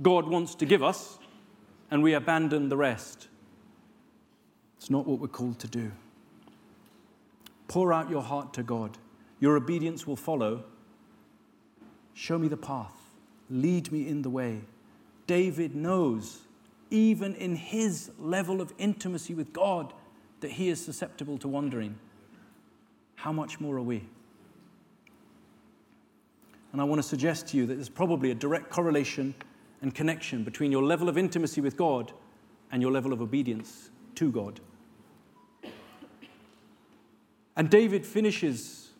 God 0.00 0.28
wants 0.28 0.54
to 0.56 0.66
give 0.66 0.82
us, 0.82 1.18
and 1.90 2.02
we 2.02 2.12
abandon 2.12 2.68
the 2.68 2.76
rest. 2.76 3.28
It's 4.76 4.90
not 4.90 5.06
what 5.06 5.18
we're 5.18 5.28
called 5.28 5.58
to 5.60 5.66
do. 5.66 5.90
Pour 7.66 7.92
out 7.92 8.08
your 8.08 8.22
heart 8.22 8.54
to 8.54 8.62
God. 8.62 8.96
Your 9.40 9.56
obedience 9.56 10.06
will 10.06 10.16
follow. 10.16 10.64
Show 12.14 12.38
me 12.38 12.48
the 12.48 12.56
path. 12.56 12.94
Lead 13.50 13.90
me 13.90 14.08
in 14.08 14.22
the 14.22 14.30
way. 14.30 14.60
David 15.26 15.74
knows, 15.74 16.40
even 16.90 17.34
in 17.34 17.56
his 17.56 18.10
level 18.18 18.60
of 18.60 18.72
intimacy 18.78 19.34
with 19.34 19.52
God, 19.52 19.92
that 20.40 20.52
he 20.52 20.68
is 20.68 20.84
susceptible 20.84 21.38
to 21.38 21.48
wandering. 21.48 21.98
How 23.16 23.32
much 23.32 23.60
more 23.60 23.76
are 23.76 23.82
we? 23.82 24.04
And 26.72 26.80
I 26.80 26.84
want 26.84 27.00
to 27.00 27.08
suggest 27.08 27.48
to 27.48 27.56
you 27.56 27.66
that 27.66 27.74
there's 27.74 27.88
probably 27.88 28.30
a 28.30 28.34
direct 28.34 28.70
correlation 28.70 29.34
and 29.82 29.94
connection 29.94 30.44
between 30.44 30.70
your 30.70 30.82
level 30.82 31.08
of 31.08 31.16
intimacy 31.16 31.60
with 31.60 31.76
God 31.76 32.12
and 32.70 32.82
your 32.82 32.92
level 32.92 33.12
of 33.12 33.22
obedience 33.22 33.90
to 34.16 34.30
God. 34.30 34.60
And 37.56 37.70
David 37.70 38.06
finishes 38.06 38.90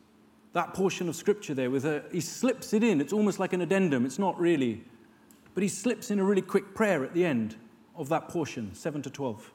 that 0.53 0.74
portion 0.74 1.09
of 1.09 1.14
scripture 1.14 1.55
there 1.55 1.70
with 1.70 1.85
a, 1.85 2.03
he 2.11 2.20
slips 2.20 2.72
it 2.72 2.83
in. 2.83 3.01
It's 3.01 3.12
almost 3.12 3.38
like 3.38 3.53
an 3.53 3.61
addendum. 3.61 4.05
It's 4.05 4.18
not 4.18 4.38
really, 4.40 4.83
but 5.55 5.62
he 5.62 5.68
slips 5.68 6.11
in 6.11 6.18
a 6.18 6.24
really 6.24 6.42
quick 6.42 6.74
prayer 6.74 7.05
at 7.05 7.14
the 7.14 7.24
end 7.24 7.55
of 7.94 8.09
that 8.09 8.29
portion, 8.29 8.74
7 8.74 9.03
to 9.03 9.11
12. 9.11 9.53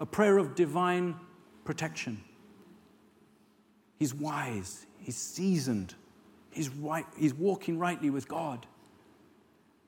A 0.00 0.06
prayer 0.06 0.38
of 0.38 0.54
divine 0.54 1.16
protection. 1.64 2.22
He's 3.98 4.14
wise, 4.14 4.86
he's 4.98 5.16
seasoned, 5.16 5.94
he's, 6.50 6.68
right, 6.68 7.04
he's 7.16 7.34
walking 7.34 7.78
rightly 7.78 8.10
with 8.10 8.28
God. 8.28 8.66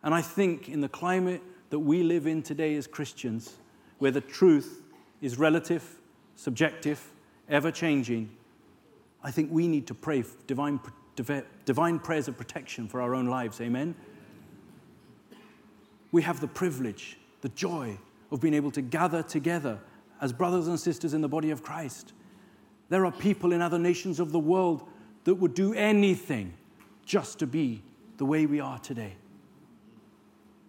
And 0.02 0.14
I 0.14 0.22
think 0.22 0.68
in 0.68 0.80
the 0.80 0.88
climate 0.88 1.42
that 1.70 1.78
we 1.78 2.02
live 2.02 2.26
in 2.26 2.42
today 2.42 2.74
as 2.74 2.86
Christians, 2.86 3.56
where 3.98 4.10
the 4.10 4.20
truth 4.20 4.82
is 5.20 5.38
relative, 5.38 6.00
subjective, 6.34 7.12
ever 7.48 7.70
changing, 7.70 8.30
I 9.22 9.30
think 9.30 9.50
we 9.52 9.68
need 9.68 9.86
to 9.88 9.94
pray 9.94 10.24
divine, 10.46 10.80
divine 11.64 11.98
prayers 11.98 12.28
of 12.28 12.36
protection 12.36 12.88
for 12.88 13.00
our 13.00 13.14
own 13.14 13.26
lives. 13.26 13.60
Amen? 13.60 13.94
We 16.10 16.22
have 16.22 16.40
the 16.40 16.48
privilege, 16.48 17.18
the 17.42 17.50
joy 17.50 17.98
of 18.32 18.40
being 18.40 18.54
able 18.54 18.70
to 18.72 18.80
gather 18.80 19.22
together 19.22 19.78
as 20.20 20.32
brothers 20.32 20.68
and 20.68 20.78
sisters 20.78 21.14
in 21.14 21.20
the 21.20 21.28
body 21.28 21.50
of 21.50 21.62
Christ. 21.62 22.12
There 22.88 23.06
are 23.06 23.12
people 23.12 23.52
in 23.52 23.62
other 23.62 23.78
nations 23.78 24.20
of 24.20 24.32
the 24.32 24.38
world 24.38 24.86
that 25.24 25.34
would 25.34 25.54
do 25.54 25.74
anything 25.74 26.54
just 27.04 27.38
to 27.38 27.46
be 27.46 27.82
the 28.18 28.24
way 28.24 28.46
we 28.46 28.60
are 28.60 28.78
today. 28.78 29.14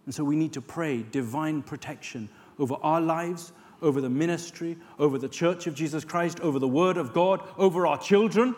And 0.06 0.14
so 0.14 0.24
we 0.24 0.36
need 0.36 0.52
to 0.54 0.60
pray 0.60 1.04
divine 1.10 1.62
protection 1.62 2.28
over 2.58 2.76
our 2.82 3.00
lives, 3.00 3.52
over 3.80 4.00
the 4.00 4.08
ministry, 4.08 4.76
over 4.98 5.18
the 5.18 5.28
church 5.28 5.66
of 5.66 5.74
Jesus 5.74 6.04
Christ, 6.04 6.40
over 6.40 6.58
the 6.58 6.68
word 6.68 6.96
of 6.96 7.12
God, 7.12 7.42
over 7.56 7.86
our 7.86 7.98
children. 7.98 8.54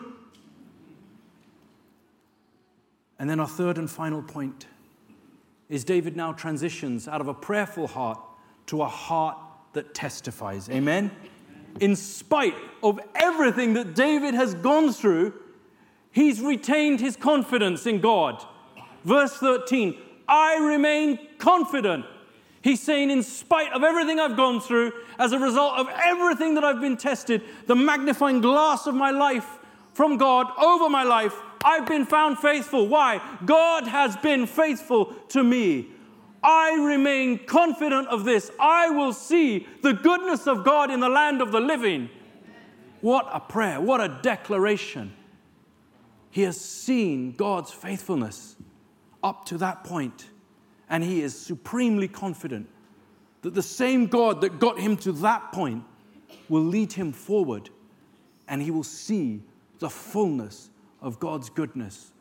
And 3.19 3.29
then 3.29 3.39
our 3.39 3.47
third 3.47 3.77
and 3.77 3.89
final 3.89 4.21
point 4.21 4.67
is 5.69 5.83
David 5.83 6.15
now 6.15 6.31
transitions 6.33 7.07
out 7.07 7.21
of 7.21 7.27
a 7.27 7.33
prayerful 7.33 7.87
heart 7.87 8.19
to 8.67 8.81
a 8.81 8.87
heart 8.87 9.37
that 9.75 9.93
testifies. 9.93 10.69
Amen? 10.69 11.11
In 11.79 11.95
spite 11.95 12.55
of 12.81 12.99
everything 13.13 13.73
that 13.73 13.95
David 13.95 14.33
has 14.33 14.55
gone 14.55 14.91
through, 14.91 15.33
he's 16.11 16.41
retained 16.41 16.99
his 16.99 17.15
confidence 17.15 17.85
in 17.85 18.01
God. 18.01 18.43
Verse 19.03 19.33
13 19.37 19.95
I 20.27 20.57
remain 20.57 21.19
confident. 21.37 22.05
He's 22.63 22.81
saying, 22.81 23.11
in 23.11 23.21
spite 23.21 23.71
of 23.73 23.83
everything 23.83 24.19
I've 24.19 24.35
gone 24.35 24.59
through, 24.59 24.91
as 25.19 25.33
a 25.33 25.37
result 25.37 25.77
of 25.77 25.87
everything 26.03 26.55
that 26.55 26.63
I've 26.63 26.81
been 26.81 26.97
tested, 26.97 27.43
the 27.67 27.75
magnifying 27.75 28.41
glass 28.41 28.87
of 28.87 28.95
my 28.95 29.11
life 29.11 29.59
from 29.93 30.17
God 30.17 30.47
over 30.57 30.89
my 30.89 31.03
life, 31.03 31.39
I've 31.63 31.85
been 31.85 32.07
found 32.07 32.39
faithful. 32.39 32.87
Why? 32.87 33.21
God 33.45 33.85
has 33.85 34.17
been 34.17 34.47
faithful 34.47 35.13
to 35.29 35.43
me. 35.43 35.89
I 36.45 36.75
remain 36.75 37.43
confident 37.45 38.07
of 38.09 38.23
this. 38.23 38.51
I 38.59 38.91
will 38.91 39.13
see 39.13 39.67
the 39.81 39.93
goodness 39.93 40.45
of 40.45 40.63
God 40.63 40.91
in 40.91 40.99
the 40.99 41.09
land 41.09 41.41
of 41.41 41.51
the 41.51 41.59
living. 41.59 42.07
What 43.01 43.27
a 43.33 43.39
prayer, 43.39 43.81
what 43.81 43.99
a 43.99 44.19
declaration. 44.21 45.11
He 46.29 46.43
has 46.43 46.61
seen 46.61 47.31
God's 47.31 47.71
faithfulness 47.71 48.57
up 49.23 49.45
to 49.45 49.57
that 49.57 49.83
point, 49.83 50.29
and 50.87 51.03
he 51.03 51.21
is 51.21 51.35
supremely 51.35 52.07
confident 52.07 52.69
that 53.41 53.55
the 53.55 53.63
same 53.63 54.05
God 54.05 54.41
that 54.41 54.59
got 54.59 54.79
him 54.79 54.97
to 54.97 55.11
that 55.13 55.51
point 55.51 55.83
will 56.47 56.63
lead 56.63 56.93
him 56.93 57.11
forward, 57.11 57.71
and 58.47 58.61
he 58.61 58.69
will 58.69 58.83
see 58.83 59.41
the 59.79 59.89
fullness 59.89 60.69
of 61.01 61.19
God's 61.19 61.49
goodness 61.49 62.11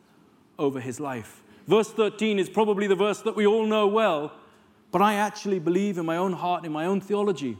over 0.58 0.80
his 0.80 0.98
life. 0.98 1.42
Verse 1.66 1.90
13 1.90 2.38
is 2.38 2.48
probably 2.48 2.86
the 2.86 2.94
verse 2.94 3.22
that 3.22 3.36
we 3.36 3.46
all 3.46 3.66
know 3.66 3.86
well, 3.86 4.32
but 4.90 5.00
I 5.02 5.14
actually 5.14 5.58
believe 5.58 5.98
in 5.98 6.06
my 6.06 6.16
own 6.16 6.32
heart, 6.32 6.64
in 6.64 6.72
my 6.72 6.86
own 6.86 7.00
theology, 7.00 7.56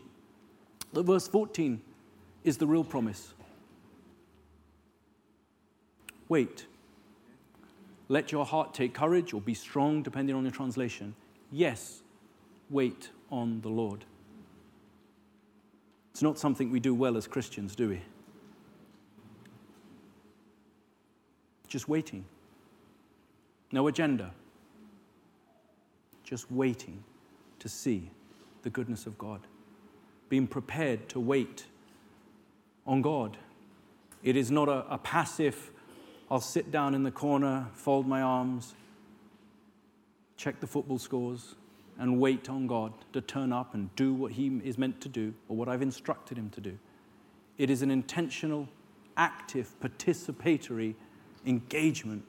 that 0.92 1.04
verse 1.04 1.26
14 1.26 1.80
is 2.44 2.58
the 2.58 2.66
real 2.66 2.84
promise. 2.84 3.34
Wait 6.28 6.66
let 8.08 8.30
your 8.30 8.44
heart 8.44 8.74
take 8.74 8.94
courage 8.94 9.32
or 9.32 9.40
be 9.40 9.54
strong, 9.54 10.02
depending 10.02 10.36
on 10.36 10.42
your 10.42 10.52
translation. 10.52 11.14
Yes, 11.50 12.02
wait 12.70 13.10
on 13.30 13.60
the 13.62 13.68
Lord. 13.68 14.04
It's 16.12 16.22
not 16.22 16.38
something 16.38 16.70
we 16.70 16.80
do 16.80 16.94
well 16.94 17.16
as 17.16 17.26
Christians, 17.26 17.74
do 17.74 17.88
we? 17.88 18.00
Just 21.66 21.88
waiting. 21.88 22.24
No 23.74 23.88
agenda. 23.88 24.30
Just 26.22 26.48
waiting 26.48 27.02
to 27.58 27.68
see 27.68 28.08
the 28.62 28.70
goodness 28.70 29.04
of 29.04 29.18
God. 29.18 29.40
Being 30.28 30.46
prepared 30.46 31.08
to 31.08 31.18
wait 31.18 31.66
on 32.86 33.02
God. 33.02 33.36
It 34.22 34.36
is 34.36 34.48
not 34.52 34.68
a, 34.68 34.86
a 34.88 34.98
passive 34.98 35.72
I'll 36.30 36.40
sit 36.40 36.70
down 36.70 36.94
in 36.94 37.02
the 37.02 37.10
corner, 37.10 37.66
fold 37.72 38.06
my 38.06 38.22
arms, 38.22 38.74
check 40.36 40.60
the 40.60 40.68
football 40.68 40.98
scores, 40.98 41.56
and 41.98 42.20
wait 42.20 42.48
on 42.48 42.68
God 42.68 42.92
to 43.12 43.20
turn 43.20 43.52
up 43.52 43.74
and 43.74 43.94
do 43.96 44.14
what 44.14 44.32
He 44.32 44.60
is 44.62 44.78
meant 44.78 45.00
to 45.00 45.08
do 45.08 45.34
or 45.48 45.56
what 45.56 45.68
I've 45.68 45.82
instructed 45.82 46.38
Him 46.38 46.48
to 46.50 46.60
do. 46.60 46.78
It 47.58 47.70
is 47.70 47.82
an 47.82 47.90
intentional, 47.90 48.68
active, 49.16 49.74
participatory 49.82 50.94
engagement 51.44 52.24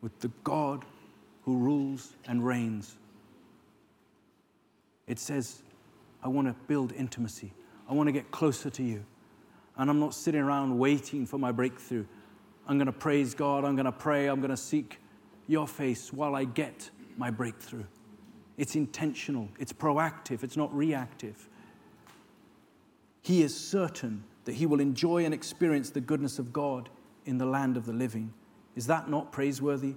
with 0.00 0.18
the 0.20 0.30
God 0.44 0.84
who 1.44 1.58
rules 1.58 2.14
and 2.26 2.44
reigns. 2.44 2.96
It 5.06 5.18
says, 5.18 5.62
I 6.22 6.28
want 6.28 6.48
to 6.48 6.54
build 6.66 6.92
intimacy. 6.92 7.52
I 7.88 7.94
want 7.94 8.08
to 8.08 8.12
get 8.12 8.30
closer 8.30 8.70
to 8.70 8.82
you. 8.82 9.04
And 9.76 9.88
I'm 9.88 10.00
not 10.00 10.14
sitting 10.14 10.40
around 10.40 10.78
waiting 10.78 11.24
for 11.24 11.38
my 11.38 11.52
breakthrough. 11.52 12.04
I'm 12.66 12.76
going 12.76 12.86
to 12.86 12.92
praise 12.92 13.34
God. 13.34 13.64
I'm 13.64 13.76
going 13.76 13.86
to 13.86 13.92
pray. 13.92 14.26
I'm 14.26 14.40
going 14.40 14.50
to 14.50 14.56
seek 14.56 14.98
your 15.46 15.66
face 15.66 16.12
while 16.12 16.34
I 16.34 16.44
get 16.44 16.90
my 17.16 17.30
breakthrough. 17.30 17.84
It's 18.58 18.74
intentional, 18.74 19.48
it's 19.58 19.72
proactive, 19.72 20.42
it's 20.42 20.56
not 20.56 20.74
reactive. 20.76 21.48
He 23.22 23.42
is 23.42 23.58
certain 23.58 24.24
that 24.44 24.54
he 24.54 24.66
will 24.66 24.80
enjoy 24.80 25.24
and 25.24 25.32
experience 25.32 25.90
the 25.90 26.00
goodness 26.00 26.38
of 26.38 26.52
God 26.52 26.88
in 27.24 27.38
the 27.38 27.46
land 27.46 27.76
of 27.76 27.86
the 27.86 27.92
living. 27.92 28.32
Is 28.78 28.86
that 28.86 29.10
not 29.10 29.32
praiseworthy? 29.32 29.96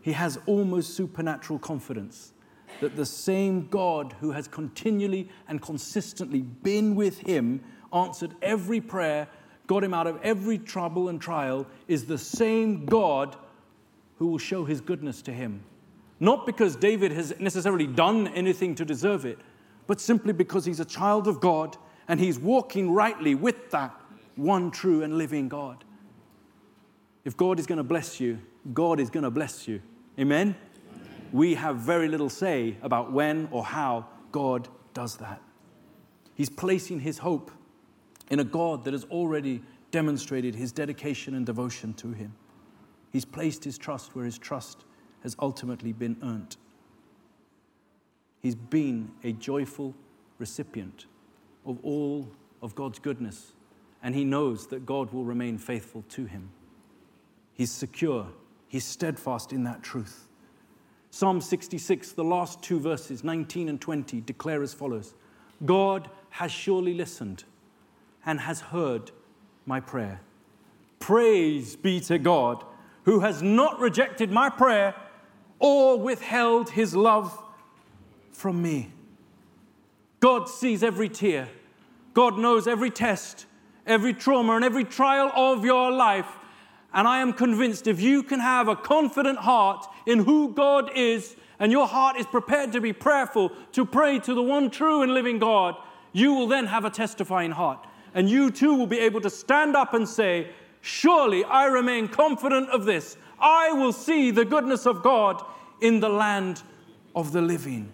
He 0.00 0.12
has 0.12 0.38
almost 0.46 0.94
supernatural 0.94 1.58
confidence 1.58 2.32
that 2.80 2.96
the 2.96 3.04
same 3.04 3.66
God 3.66 4.14
who 4.20 4.30
has 4.30 4.48
continually 4.48 5.28
and 5.46 5.60
consistently 5.60 6.40
been 6.40 6.94
with 6.94 7.18
him, 7.18 7.60
answered 7.92 8.34
every 8.40 8.80
prayer, 8.80 9.28
got 9.66 9.84
him 9.84 9.92
out 9.92 10.06
of 10.06 10.18
every 10.22 10.56
trouble 10.56 11.10
and 11.10 11.20
trial, 11.20 11.66
is 11.88 12.06
the 12.06 12.16
same 12.16 12.86
God 12.86 13.36
who 14.16 14.28
will 14.28 14.38
show 14.38 14.64
his 14.64 14.80
goodness 14.80 15.20
to 15.20 15.32
him. 15.32 15.62
Not 16.20 16.46
because 16.46 16.76
David 16.76 17.12
has 17.12 17.38
necessarily 17.38 17.86
done 17.86 18.28
anything 18.28 18.74
to 18.76 18.84
deserve 18.86 19.26
it, 19.26 19.38
but 19.86 20.00
simply 20.00 20.32
because 20.32 20.64
he's 20.64 20.80
a 20.80 20.86
child 20.86 21.28
of 21.28 21.38
God 21.38 21.76
and 22.08 22.18
he's 22.18 22.38
walking 22.38 22.92
rightly 22.92 23.34
with 23.34 23.70
that 23.72 23.94
one 24.36 24.70
true 24.70 25.02
and 25.02 25.18
living 25.18 25.50
God. 25.50 25.84
If 27.24 27.36
God 27.36 27.58
is 27.58 27.66
going 27.66 27.78
to 27.78 27.84
bless 27.84 28.20
you, 28.20 28.38
God 28.72 29.00
is 29.00 29.10
going 29.10 29.24
to 29.24 29.30
bless 29.30 29.68
you. 29.68 29.80
Amen? 30.18 30.54
Amen? 30.54 30.56
We 31.32 31.54
have 31.54 31.76
very 31.76 32.08
little 32.08 32.30
say 32.30 32.76
about 32.82 33.12
when 33.12 33.48
or 33.50 33.64
how 33.64 34.06
God 34.32 34.68
does 34.94 35.16
that. 35.16 35.40
He's 36.34 36.50
placing 36.50 37.00
his 37.00 37.18
hope 37.18 37.50
in 38.30 38.40
a 38.40 38.44
God 38.44 38.84
that 38.84 38.94
has 38.94 39.04
already 39.04 39.62
demonstrated 39.90 40.54
his 40.54 40.72
dedication 40.72 41.34
and 41.34 41.44
devotion 41.44 41.92
to 41.94 42.12
him. 42.12 42.34
He's 43.12 43.24
placed 43.24 43.64
his 43.64 43.76
trust 43.76 44.14
where 44.14 44.24
his 44.24 44.38
trust 44.38 44.84
has 45.22 45.36
ultimately 45.38 45.92
been 45.92 46.16
earned. 46.22 46.56
He's 48.40 48.54
been 48.54 49.10
a 49.22 49.32
joyful 49.32 49.94
recipient 50.38 51.06
of 51.66 51.78
all 51.82 52.30
of 52.62 52.74
God's 52.74 52.98
goodness, 52.98 53.52
and 54.02 54.14
he 54.14 54.24
knows 54.24 54.66
that 54.68 54.86
God 54.86 55.12
will 55.12 55.24
remain 55.24 55.58
faithful 55.58 56.04
to 56.10 56.24
him. 56.24 56.50
He's 57.60 57.70
secure, 57.70 58.26
he's 58.68 58.86
steadfast 58.86 59.52
in 59.52 59.64
that 59.64 59.82
truth. 59.82 60.26
Psalm 61.10 61.42
66, 61.42 62.12
the 62.12 62.24
last 62.24 62.62
two 62.62 62.80
verses, 62.80 63.22
19 63.22 63.68
and 63.68 63.78
20, 63.78 64.22
declare 64.22 64.62
as 64.62 64.72
follows 64.72 65.12
God 65.66 66.08
has 66.30 66.50
surely 66.50 66.94
listened 66.94 67.44
and 68.24 68.40
has 68.40 68.62
heard 68.62 69.10
my 69.66 69.78
prayer. 69.78 70.22
Praise 71.00 71.76
be 71.76 72.00
to 72.00 72.18
God 72.18 72.64
who 73.04 73.20
has 73.20 73.42
not 73.42 73.78
rejected 73.78 74.30
my 74.30 74.48
prayer 74.48 74.94
or 75.58 75.98
withheld 75.98 76.70
his 76.70 76.96
love 76.96 77.38
from 78.32 78.62
me. 78.62 78.90
God 80.20 80.48
sees 80.48 80.82
every 80.82 81.10
tear. 81.10 81.50
God 82.14 82.38
knows 82.38 82.66
every 82.66 82.90
test, 82.90 83.44
every 83.86 84.14
trauma, 84.14 84.56
and 84.56 84.64
every 84.64 84.84
trial 84.84 85.30
of 85.34 85.62
your 85.62 85.92
life. 85.92 86.38
And 86.92 87.06
I 87.06 87.20
am 87.20 87.32
convinced 87.32 87.86
if 87.86 88.00
you 88.00 88.22
can 88.22 88.40
have 88.40 88.68
a 88.68 88.76
confident 88.76 89.38
heart 89.38 89.86
in 90.06 90.20
who 90.20 90.52
God 90.52 90.90
is, 90.96 91.36
and 91.58 91.70
your 91.70 91.86
heart 91.86 92.16
is 92.16 92.26
prepared 92.26 92.72
to 92.72 92.80
be 92.80 92.92
prayerful, 92.92 93.52
to 93.72 93.84
pray 93.84 94.18
to 94.20 94.34
the 94.34 94.42
one 94.42 94.70
true 94.70 95.02
and 95.02 95.12
living 95.12 95.38
God, 95.38 95.76
you 96.12 96.34
will 96.34 96.48
then 96.48 96.66
have 96.66 96.84
a 96.84 96.90
testifying 96.90 97.52
heart. 97.52 97.86
And 98.14 98.28
you 98.28 98.50
too 98.50 98.74
will 98.74 98.86
be 98.86 98.98
able 98.98 99.20
to 99.20 99.30
stand 99.30 99.76
up 99.76 99.94
and 99.94 100.08
say, 100.08 100.48
Surely 100.80 101.44
I 101.44 101.66
remain 101.66 102.08
confident 102.08 102.70
of 102.70 102.86
this. 102.86 103.16
I 103.38 103.72
will 103.72 103.92
see 103.92 104.30
the 104.30 104.44
goodness 104.44 104.86
of 104.86 105.02
God 105.02 105.44
in 105.80 106.00
the 106.00 106.08
land 106.08 106.62
of 107.14 107.32
the 107.32 107.42
living. 107.42 107.92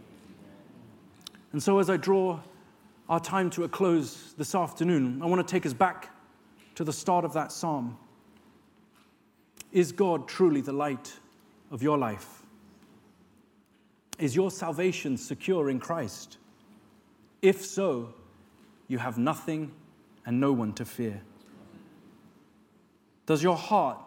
And 1.53 1.63
so, 1.63 1.79
as 1.79 1.91
I 1.91 1.97
draw 1.97 2.41
our 3.09 3.21
time 3.21 3.51
to 3.51 3.65
a 3.65 3.69
close 3.69 4.35
this 4.39 4.55
afternoon, 4.55 5.21
I 5.23 5.27
want 5.27 5.47
to 5.47 5.51
take 5.51 5.67
us 5.67 5.73
back 5.73 6.11
to 6.77 6.85
the 6.85 6.93
start 6.93 7.25
of 7.25 7.33
that 7.33 7.51
psalm. 7.51 7.99
Is 9.77 9.93
God 9.93 10.27
truly 10.27 10.63
the 10.63 10.73
light 10.73 11.13
of 11.71 11.83
your 11.83 11.99
life? 11.99 12.41
Is 14.19 14.35
your 14.35 14.51
salvation 14.51 15.19
secure 15.19 15.69
in 15.69 15.81
Christ? 15.81 16.39
If 17.43 17.63
so, 17.63 18.15
you 18.89 18.97
have 18.97 19.19
nothing 19.19 19.71
and 20.25 20.41
no 20.41 20.51
one 20.51 20.73
to 20.73 20.87
fear. 20.87 21.21
Does 23.27 23.43
your 23.43 23.59
heart, 23.59 23.99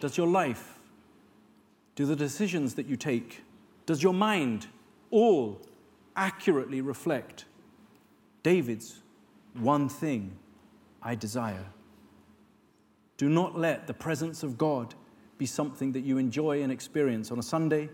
does 0.00 0.18
your 0.18 0.26
life, 0.26 0.78
do 1.96 2.04
the 2.04 2.14
decisions 2.14 2.74
that 2.74 2.84
you 2.84 2.98
take, 2.98 3.42
does 3.86 4.02
your 4.02 4.12
mind 4.12 4.66
all 5.10 5.62
accurately 6.14 6.82
reflect 6.82 7.46
David's 8.42 9.00
one 9.54 9.88
thing 9.88 10.36
I 11.02 11.14
desire? 11.14 11.64
Do 13.16 13.28
not 13.28 13.58
let 13.58 13.86
the 13.86 13.94
presence 13.94 14.42
of 14.42 14.58
God 14.58 14.94
be 15.38 15.46
something 15.46 15.92
that 15.92 16.00
you 16.00 16.18
enjoy 16.18 16.62
and 16.62 16.72
experience 16.72 17.30
on 17.30 17.38
a 17.38 17.42
Sunday 17.42 17.88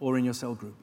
or 0.00 0.18
in 0.18 0.24
your 0.24 0.34
cell 0.34 0.54
group. 0.54 0.76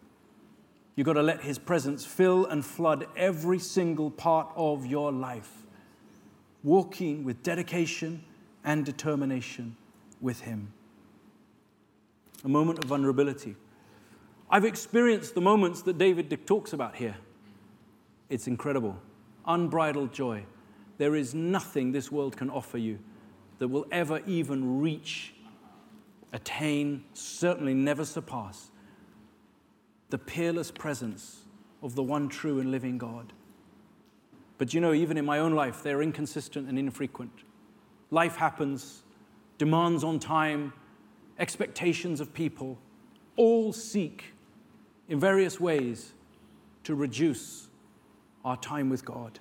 You've 0.95 1.05
got 1.05 1.13
to 1.13 1.23
let 1.23 1.41
His 1.41 1.57
presence 1.57 2.05
fill 2.05 2.45
and 2.45 2.65
flood 2.65 3.07
every 3.15 3.59
single 3.59 4.11
part 4.11 4.51
of 4.55 4.85
your 4.85 5.11
life, 5.11 5.65
walking 6.63 7.23
with 7.23 7.41
dedication 7.43 8.23
and 8.63 8.85
determination 8.85 9.75
with 10.21 10.41
Him. 10.41 10.73
A 12.43 12.49
moment 12.49 12.79
of 12.79 12.85
vulnerability. 12.85 13.55
I've 14.49 14.65
experienced 14.65 15.35
the 15.35 15.41
moments 15.41 15.81
that 15.83 15.97
David 15.97 16.29
Dick 16.29 16.45
talks 16.45 16.73
about 16.73 16.95
here. 16.95 17.15
It's 18.29 18.47
incredible. 18.47 18.97
Unbridled 19.45 20.13
joy. 20.13 20.45
There 20.97 21.15
is 21.15 21.33
nothing 21.33 21.91
this 21.91 22.11
world 22.11 22.35
can 22.35 22.49
offer 22.49 22.77
you 22.77 22.99
that 23.59 23.67
will 23.67 23.85
ever 23.91 24.21
even 24.25 24.79
reach, 24.79 25.33
attain, 26.33 27.03
certainly 27.13 27.73
never 27.73 28.03
surpass 28.03 28.71
the 30.09 30.17
peerless 30.17 30.71
presence 30.71 31.43
of 31.83 31.95
the 31.95 32.03
one 32.03 32.27
true 32.27 32.59
and 32.59 32.71
living 32.71 32.97
God. 32.97 33.31
But 34.57 34.73
you 34.73 34.81
know, 34.81 34.93
even 34.93 35.17
in 35.17 35.25
my 35.25 35.39
own 35.39 35.53
life, 35.53 35.83
they're 35.83 36.01
inconsistent 36.01 36.67
and 36.67 36.77
infrequent. 36.77 37.31
Life 38.11 38.35
happens, 38.35 39.03
demands 39.57 40.03
on 40.03 40.19
time, 40.19 40.73
expectations 41.37 42.19
of 42.19 42.33
people, 42.33 42.77
all 43.35 43.71
seek 43.71 44.33
in 45.07 45.19
various 45.19 45.59
ways 45.59 46.11
to 46.83 46.95
reduce 46.95 47.67
our 48.43 48.57
time 48.57 48.89
with 48.89 49.05
God. 49.05 49.39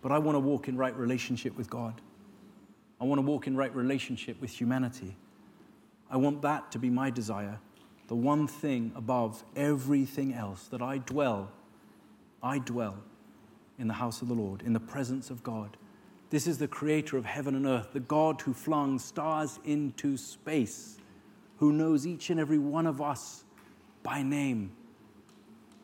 But 0.00 0.12
I 0.12 0.18
want 0.18 0.36
to 0.36 0.40
walk 0.40 0.68
in 0.68 0.76
right 0.76 0.96
relationship 0.96 1.56
with 1.56 1.68
God. 1.68 2.00
I 3.02 3.04
want 3.04 3.18
to 3.18 3.26
walk 3.26 3.46
in 3.46 3.54
right 3.54 3.74
relationship 3.74 4.40
with 4.40 4.50
humanity. 4.50 5.16
I 6.10 6.16
want 6.16 6.40
that 6.42 6.72
to 6.72 6.78
be 6.78 6.88
my 6.88 7.10
desire, 7.10 7.58
the 8.08 8.14
one 8.14 8.46
thing 8.46 8.92
above 8.94 9.44
everything 9.54 10.32
else 10.32 10.68
that 10.68 10.80
I 10.80 10.98
dwell, 10.98 11.50
I 12.42 12.58
dwell 12.58 12.96
in 13.78 13.88
the 13.88 13.94
house 13.94 14.22
of 14.22 14.28
the 14.28 14.34
Lord, 14.34 14.62
in 14.62 14.72
the 14.72 14.80
presence 14.80 15.28
of 15.28 15.42
God 15.42 15.76
this 16.32 16.46
is 16.46 16.56
the 16.56 16.66
creator 16.66 17.18
of 17.18 17.26
heaven 17.26 17.54
and 17.54 17.66
earth, 17.66 17.92
the 17.92 18.00
God 18.00 18.40
who 18.40 18.54
flung 18.54 18.98
stars 18.98 19.60
into 19.66 20.16
space, 20.16 20.96
who 21.58 21.74
knows 21.74 22.06
each 22.06 22.30
and 22.30 22.40
every 22.40 22.56
one 22.56 22.86
of 22.86 23.02
us 23.02 23.44
by 24.02 24.22
name, 24.22 24.72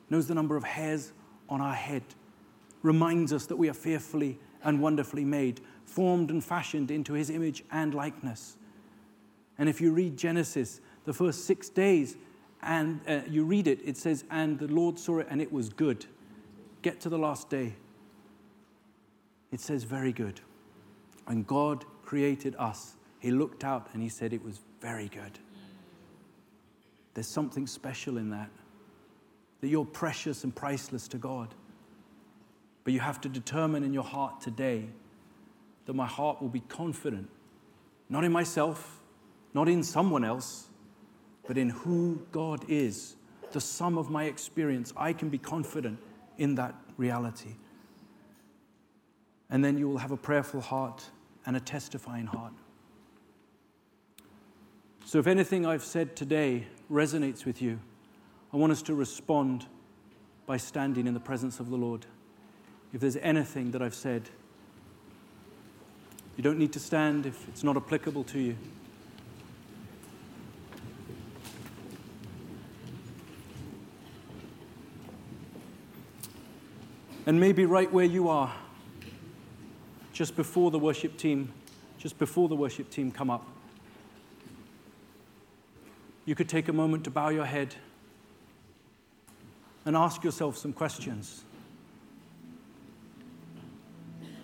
knows 0.08 0.26
the 0.26 0.34
number 0.34 0.56
of 0.56 0.64
hairs 0.64 1.12
on 1.50 1.60
our 1.60 1.74
head, 1.74 2.02
reminds 2.82 3.30
us 3.30 3.44
that 3.44 3.56
we 3.56 3.68
are 3.68 3.74
fearfully 3.74 4.38
and 4.64 4.80
wonderfully 4.80 5.22
made, 5.22 5.60
formed 5.88 6.30
and 6.30 6.44
fashioned 6.44 6.90
into 6.90 7.14
his 7.14 7.30
image 7.30 7.64
and 7.72 7.94
likeness. 7.94 8.56
And 9.58 9.68
if 9.68 9.80
you 9.80 9.92
read 9.92 10.16
Genesis, 10.16 10.80
the 11.04 11.12
first 11.12 11.44
six 11.44 11.68
days, 11.68 12.16
and 12.62 13.00
uh, 13.08 13.20
you 13.28 13.44
read 13.44 13.66
it, 13.66 13.80
it 13.84 13.96
says, 13.96 14.24
And 14.30 14.58
the 14.58 14.68
Lord 14.68 14.98
saw 14.98 15.18
it 15.18 15.28
and 15.30 15.40
it 15.40 15.52
was 15.52 15.68
good. 15.68 16.06
Get 16.82 17.00
to 17.00 17.08
the 17.08 17.18
last 17.18 17.48
day 17.48 17.74
it 19.50 19.60
says, 19.60 19.84
very 19.84 20.12
good. 20.12 20.40
And 21.26 21.46
God 21.46 21.84
created 22.02 22.54
us, 22.58 22.96
He 23.18 23.30
looked 23.30 23.64
out 23.64 23.88
and 23.92 24.02
He 24.02 24.08
said 24.08 24.32
it 24.32 24.44
was 24.44 24.60
very 24.80 25.08
good. 25.08 25.38
There's 27.14 27.26
something 27.26 27.66
special 27.66 28.18
in 28.18 28.30
that, 28.30 28.50
that 29.60 29.68
you're 29.68 29.84
precious 29.84 30.44
and 30.44 30.54
priceless 30.54 31.08
to 31.08 31.18
God. 31.18 31.54
But 32.84 32.92
you 32.92 33.00
have 33.00 33.20
to 33.22 33.28
determine 33.28 33.84
in 33.84 33.92
your 33.92 34.04
heart 34.04 34.40
today 34.40 34.88
that 35.88 35.94
my 35.94 36.06
heart 36.06 36.40
will 36.40 36.48
be 36.48 36.60
confident, 36.60 37.28
not 38.08 38.22
in 38.22 38.30
myself, 38.30 39.00
not 39.54 39.68
in 39.68 39.82
someone 39.82 40.22
else, 40.22 40.68
but 41.48 41.58
in 41.58 41.70
who 41.70 42.22
God 42.30 42.64
is, 42.68 43.16
the 43.50 43.60
sum 43.60 43.98
of 43.98 44.08
my 44.08 44.24
experience. 44.24 44.92
I 44.96 45.12
can 45.12 45.28
be 45.28 45.38
confident 45.38 45.98
in 46.36 46.54
that 46.54 46.76
reality 46.96 47.54
and 49.50 49.64
then 49.64 49.78
you 49.78 49.88
will 49.88 49.98
have 49.98 50.10
a 50.10 50.16
prayerful 50.16 50.60
heart 50.60 51.04
and 51.46 51.56
a 51.56 51.60
testifying 51.60 52.26
heart. 52.26 52.52
So, 55.04 55.18
if 55.18 55.26
anything 55.26 55.64
I've 55.64 55.84
said 55.84 56.14
today 56.16 56.66
resonates 56.90 57.46
with 57.46 57.62
you, 57.62 57.80
I 58.52 58.56
want 58.58 58.72
us 58.72 58.82
to 58.82 58.94
respond 58.94 59.66
by 60.46 60.58
standing 60.58 61.06
in 61.06 61.14
the 61.14 61.20
presence 61.20 61.60
of 61.60 61.70
the 61.70 61.76
Lord. 61.76 62.04
If 62.92 63.00
there's 63.00 63.16
anything 63.16 63.70
that 63.70 63.82
I've 63.82 63.94
said, 63.94 64.28
you 66.38 66.42
don't 66.42 66.58
need 66.58 66.72
to 66.72 66.80
stand 66.80 67.26
if 67.26 67.46
it's 67.48 67.62
not 67.62 67.76
applicable 67.76 68.24
to 68.24 68.38
you. 68.38 68.56
And 77.26 77.38
maybe 77.38 77.66
right 77.66 77.92
where 77.92 78.06
you 78.06 78.30
are, 78.30 78.54
just 80.14 80.34
before 80.34 80.70
the 80.70 80.78
worship 80.78 81.18
team, 81.18 81.52
just 81.98 82.18
before 82.18 82.48
the 82.48 82.56
worship 82.56 82.88
team 82.88 83.12
come 83.12 83.28
up. 83.28 83.46
you 86.28 86.34
could 86.34 86.48
take 86.48 86.68
a 86.68 86.72
moment 86.74 87.04
to 87.04 87.10
bow 87.10 87.30
your 87.30 87.46
head 87.46 87.74
and 89.86 89.96
ask 89.96 90.22
yourself 90.22 90.58
some 90.58 90.74
questions. 90.74 91.42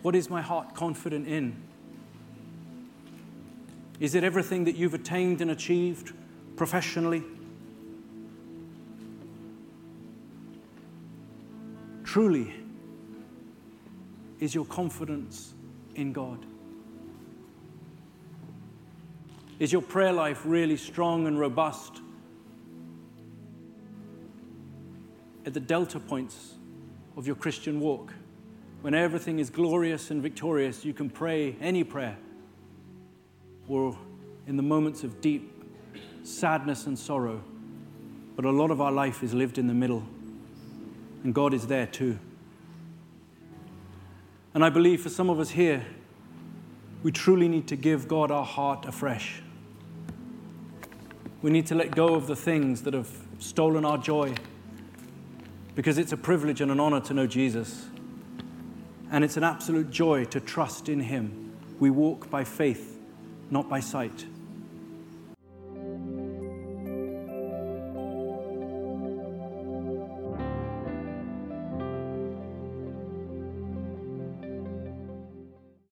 What 0.00 0.14
is 0.16 0.30
my 0.30 0.40
heart 0.40 0.74
confident 0.74 1.28
in? 1.28 1.54
Is 4.00 4.14
it 4.14 4.24
everything 4.24 4.64
that 4.64 4.76
you've 4.76 4.94
attained 4.94 5.40
and 5.40 5.50
achieved 5.50 6.12
professionally? 6.56 7.22
Truly, 12.02 12.52
is 14.40 14.54
your 14.54 14.64
confidence 14.64 15.54
in 15.94 16.12
God? 16.12 16.44
Is 19.58 19.72
your 19.72 19.82
prayer 19.82 20.12
life 20.12 20.42
really 20.44 20.76
strong 20.76 21.26
and 21.26 21.38
robust? 21.38 22.00
At 25.46 25.54
the 25.54 25.60
delta 25.60 26.00
points 26.00 26.54
of 27.16 27.26
your 27.26 27.36
Christian 27.36 27.80
walk, 27.80 28.12
when 28.82 28.94
everything 28.94 29.38
is 29.38 29.50
glorious 29.50 30.10
and 30.10 30.22
victorious, 30.22 30.84
you 30.84 30.92
can 30.92 31.08
pray 31.08 31.56
any 31.60 31.84
prayer. 31.84 32.16
Or 33.68 33.96
in 34.46 34.56
the 34.56 34.62
moments 34.62 35.04
of 35.04 35.20
deep 35.20 35.50
sadness 36.22 36.86
and 36.86 36.98
sorrow, 36.98 37.42
but 38.36 38.44
a 38.44 38.50
lot 38.50 38.70
of 38.70 38.80
our 38.80 38.92
life 38.92 39.22
is 39.22 39.32
lived 39.32 39.58
in 39.58 39.66
the 39.66 39.74
middle, 39.74 40.04
and 41.22 41.34
God 41.34 41.54
is 41.54 41.66
there 41.66 41.86
too. 41.86 42.18
And 44.54 44.64
I 44.64 44.70
believe 44.70 45.02
for 45.02 45.08
some 45.08 45.30
of 45.30 45.40
us 45.40 45.50
here, 45.50 45.84
we 47.02 47.12
truly 47.12 47.48
need 47.48 47.66
to 47.68 47.76
give 47.76 48.08
God 48.08 48.30
our 48.30 48.44
heart 48.44 48.86
afresh. 48.86 49.42
We 51.42 51.50
need 51.50 51.66
to 51.66 51.74
let 51.74 51.94
go 51.94 52.14
of 52.14 52.26
the 52.26 52.36
things 52.36 52.82
that 52.82 52.94
have 52.94 53.10
stolen 53.38 53.84
our 53.84 53.98
joy 53.98 54.34
because 55.74 55.98
it's 55.98 56.12
a 56.12 56.16
privilege 56.16 56.60
and 56.60 56.70
an 56.70 56.80
honor 56.80 57.00
to 57.00 57.14
know 57.14 57.26
Jesus. 57.26 57.86
And 59.10 59.22
it's 59.24 59.36
an 59.36 59.44
absolute 59.44 59.90
joy 59.90 60.24
to 60.26 60.40
trust 60.40 60.88
in 60.88 61.00
Him. 61.00 61.52
We 61.78 61.90
walk 61.90 62.30
by 62.30 62.44
faith, 62.44 62.93
not 63.54 63.68
by 63.68 63.78
sight. 63.78 64.33